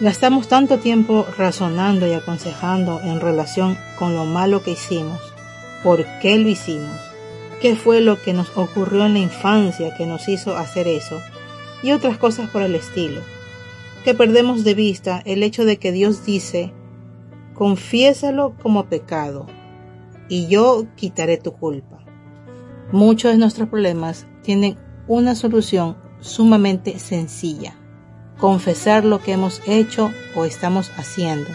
Gastamos 0.00 0.48
tanto 0.48 0.78
tiempo 0.78 1.26
razonando 1.38 2.06
y 2.06 2.12
aconsejando 2.12 3.00
en 3.02 3.20
relación 3.20 3.78
con 3.98 4.14
lo 4.14 4.24
malo 4.24 4.62
que 4.62 4.72
hicimos, 4.72 5.33
por 5.84 6.04
qué 6.20 6.36
lo 6.38 6.48
hicimos, 6.48 6.98
qué 7.60 7.76
fue 7.76 8.00
lo 8.00 8.20
que 8.20 8.32
nos 8.32 8.50
ocurrió 8.56 9.06
en 9.06 9.12
la 9.12 9.20
infancia 9.20 9.94
que 9.96 10.06
nos 10.06 10.28
hizo 10.28 10.56
hacer 10.56 10.88
eso, 10.88 11.20
y 11.84 11.92
otras 11.92 12.18
cosas 12.18 12.50
por 12.50 12.62
el 12.62 12.74
estilo 12.74 13.20
que 14.04 14.14
perdemos 14.14 14.64
de 14.64 14.74
vista 14.74 15.22
el 15.24 15.42
hecho 15.42 15.64
de 15.64 15.78
que 15.78 15.90
Dios 15.90 16.26
dice, 16.26 16.74
confiésalo 17.54 18.54
como 18.62 18.86
pecado 18.86 19.46
y 20.28 20.46
yo 20.46 20.84
quitaré 20.94 21.38
tu 21.38 21.52
culpa. 21.52 22.04
Muchos 22.92 23.32
de 23.32 23.38
nuestros 23.38 23.70
problemas 23.70 24.26
tienen 24.42 24.76
una 25.08 25.34
solución 25.34 25.96
sumamente 26.20 26.98
sencilla. 26.98 27.76
Confesar 28.38 29.06
lo 29.06 29.22
que 29.22 29.32
hemos 29.32 29.62
hecho 29.66 30.10
o 30.34 30.44
estamos 30.44 30.90
haciendo 30.98 31.48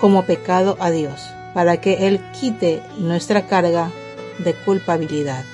como 0.00 0.24
pecado 0.26 0.76
a 0.78 0.90
Dios 0.90 1.33
para 1.54 1.80
que 1.80 2.06
Él 2.06 2.20
quite 2.38 2.82
nuestra 2.98 3.46
carga 3.46 3.90
de 4.38 4.52
culpabilidad. 4.52 5.44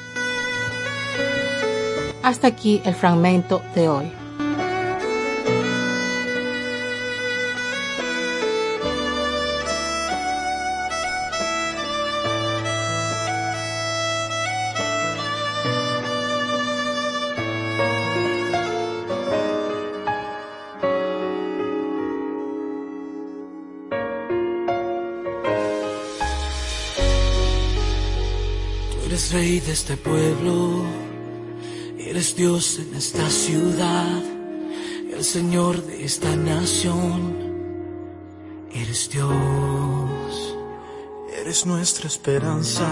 Hasta 2.22 2.48
aquí 2.48 2.82
el 2.84 2.94
fragmento 2.94 3.62
de 3.74 3.88
hoy. 3.88 4.19
Dios 32.40 32.78
en 32.78 32.94
esta 32.94 33.28
ciudad, 33.28 34.22
el 35.12 35.22
Señor 35.22 35.84
de 35.84 36.06
esta 36.06 36.34
nación, 36.36 37.36
eres 38.72 39.10
Dios, 39.10 40.56
eres 41.38 41.66
nuestra 41.66 42.06
esperanza, 42.08 42.88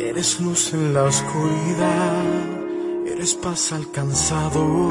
eres 0.00 0.40
luz 0.40 0.72
en 0.72 0.94
la 0.94 1.02
oscuridad 1.04 2.24
eres 3.06 3.34
paz 3.34 3.70
alcanzado, 3.72 4.90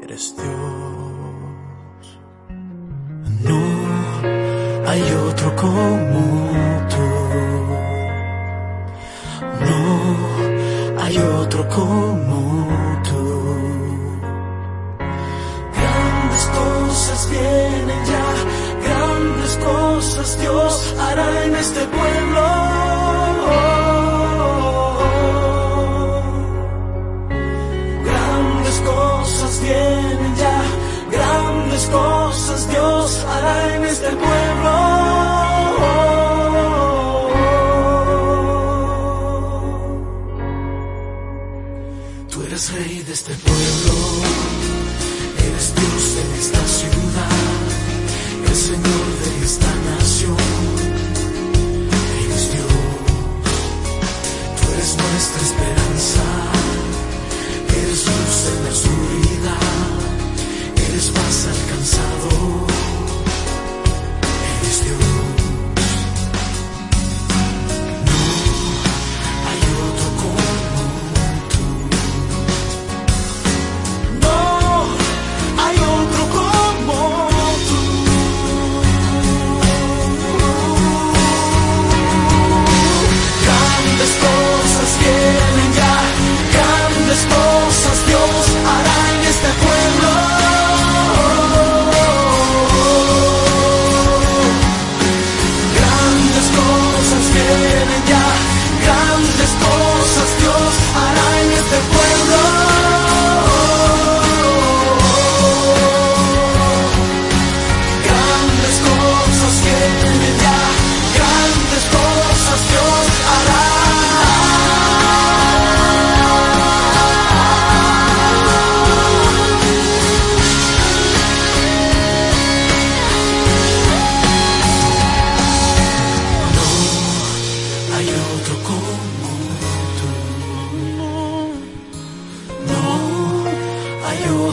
eres 0.00 0.36
Dios. 0.36 2.18
No 3.42 3.60
hay 4.86 5.02
otro 5.28 5.56
como 5.56 6.57
como 11.74 13.00
tú. 13.08 13.56
Grandes 15.76 16.44
cosas 16.46 17.30
vienen 17.30 18.04
ya, 18.06 18.28
grandes 18.86 19.56
cosas 19.56 20.40
Dios 20.40 20.94
hará 20.98 21.44
en 21.44 21.54
este 21.56 21.80
pueblo. 21.86 22.07
De 43.08 43.14
este 43.14 43.32
pueblo, 43.32 43.67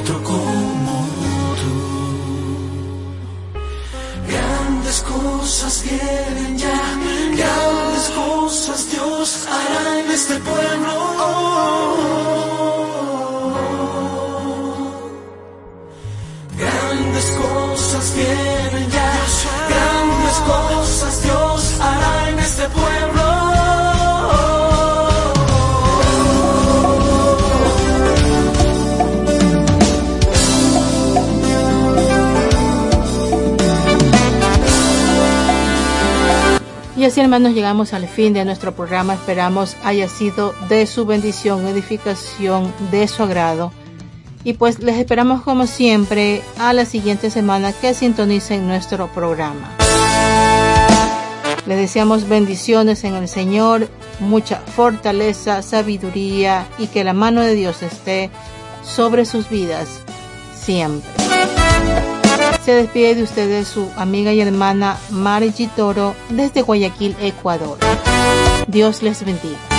otro 0.06 0.22
como 0.22 0.45
Y 37.06 37.08
así 37.08 37.22
hermanos 37.22 37.54
llegamos 37.54 37.94
al 37.94 38.08
fin 38.08 38.34
de 38.34 38.44
nuestro 38.46 38.76
programa. 38.76 39.14
Esperamos 39.14 39.78
haya 39.84 40.10
sido 40.10 40.56
de 40.70 40.88
su 40.88 41.06
bendición, 41.06 41.68
edificación, 41.68 42.74
de 42.90 43.08
su 43.08 43.22
agrado. 43.22 43.72
Y 44.44 44.54
pues 44.54 44.80
les 44.80 44.98
esperamos 44.98 45.44
como 45.44 45.68
siempre 45.68 46.42
a 46.58 46.74
la 46.74 46.84
siguiente 46.84 47.30
semana 47.30 47.74
que 47.74 47.94
sintonicen 47.94 48.68
nuestro 48.68 49.08
programa. 49.14 49.70
Les 51.68 51.78
deseamos 51.78 52.28
bendiciones 52.28 53.04
en 53.04 53.14
el 53.14 53.28
Señor, 53.28 53.88
mucha 54.20 54.62
fortaleza, 54.62 55.62
sabiduría 55.62 56.66
y 56.80 56.88
que 56.88 57.04
la 57.04 57.14
mano 57.14 57.42
de 57.42 57.54
Dios 57.54 57.84
esté 57.84 58.32
sobre 58.82 59.26
sus 59.26 59.48
vidas 59.48 60.02
siempre. 60.60 61.15
Se 62.66 62.74
despide 62.74 63.14
de 63.14 63.22
ustedes 63.22 63.68
su 63.68 63.92
amiga 63.96 64.34
y 64.34 64.42
hermana 64.42 64.98
Margie 65.12 65.70
Toro 65.76 66.16
desde 66.32 66.64
Guayaquil, 66.64 67.16
Ecuador. 67.22 67.78
Dios 68.66 69.04
les 69.04 69.24
bendiga. 69.24 69.75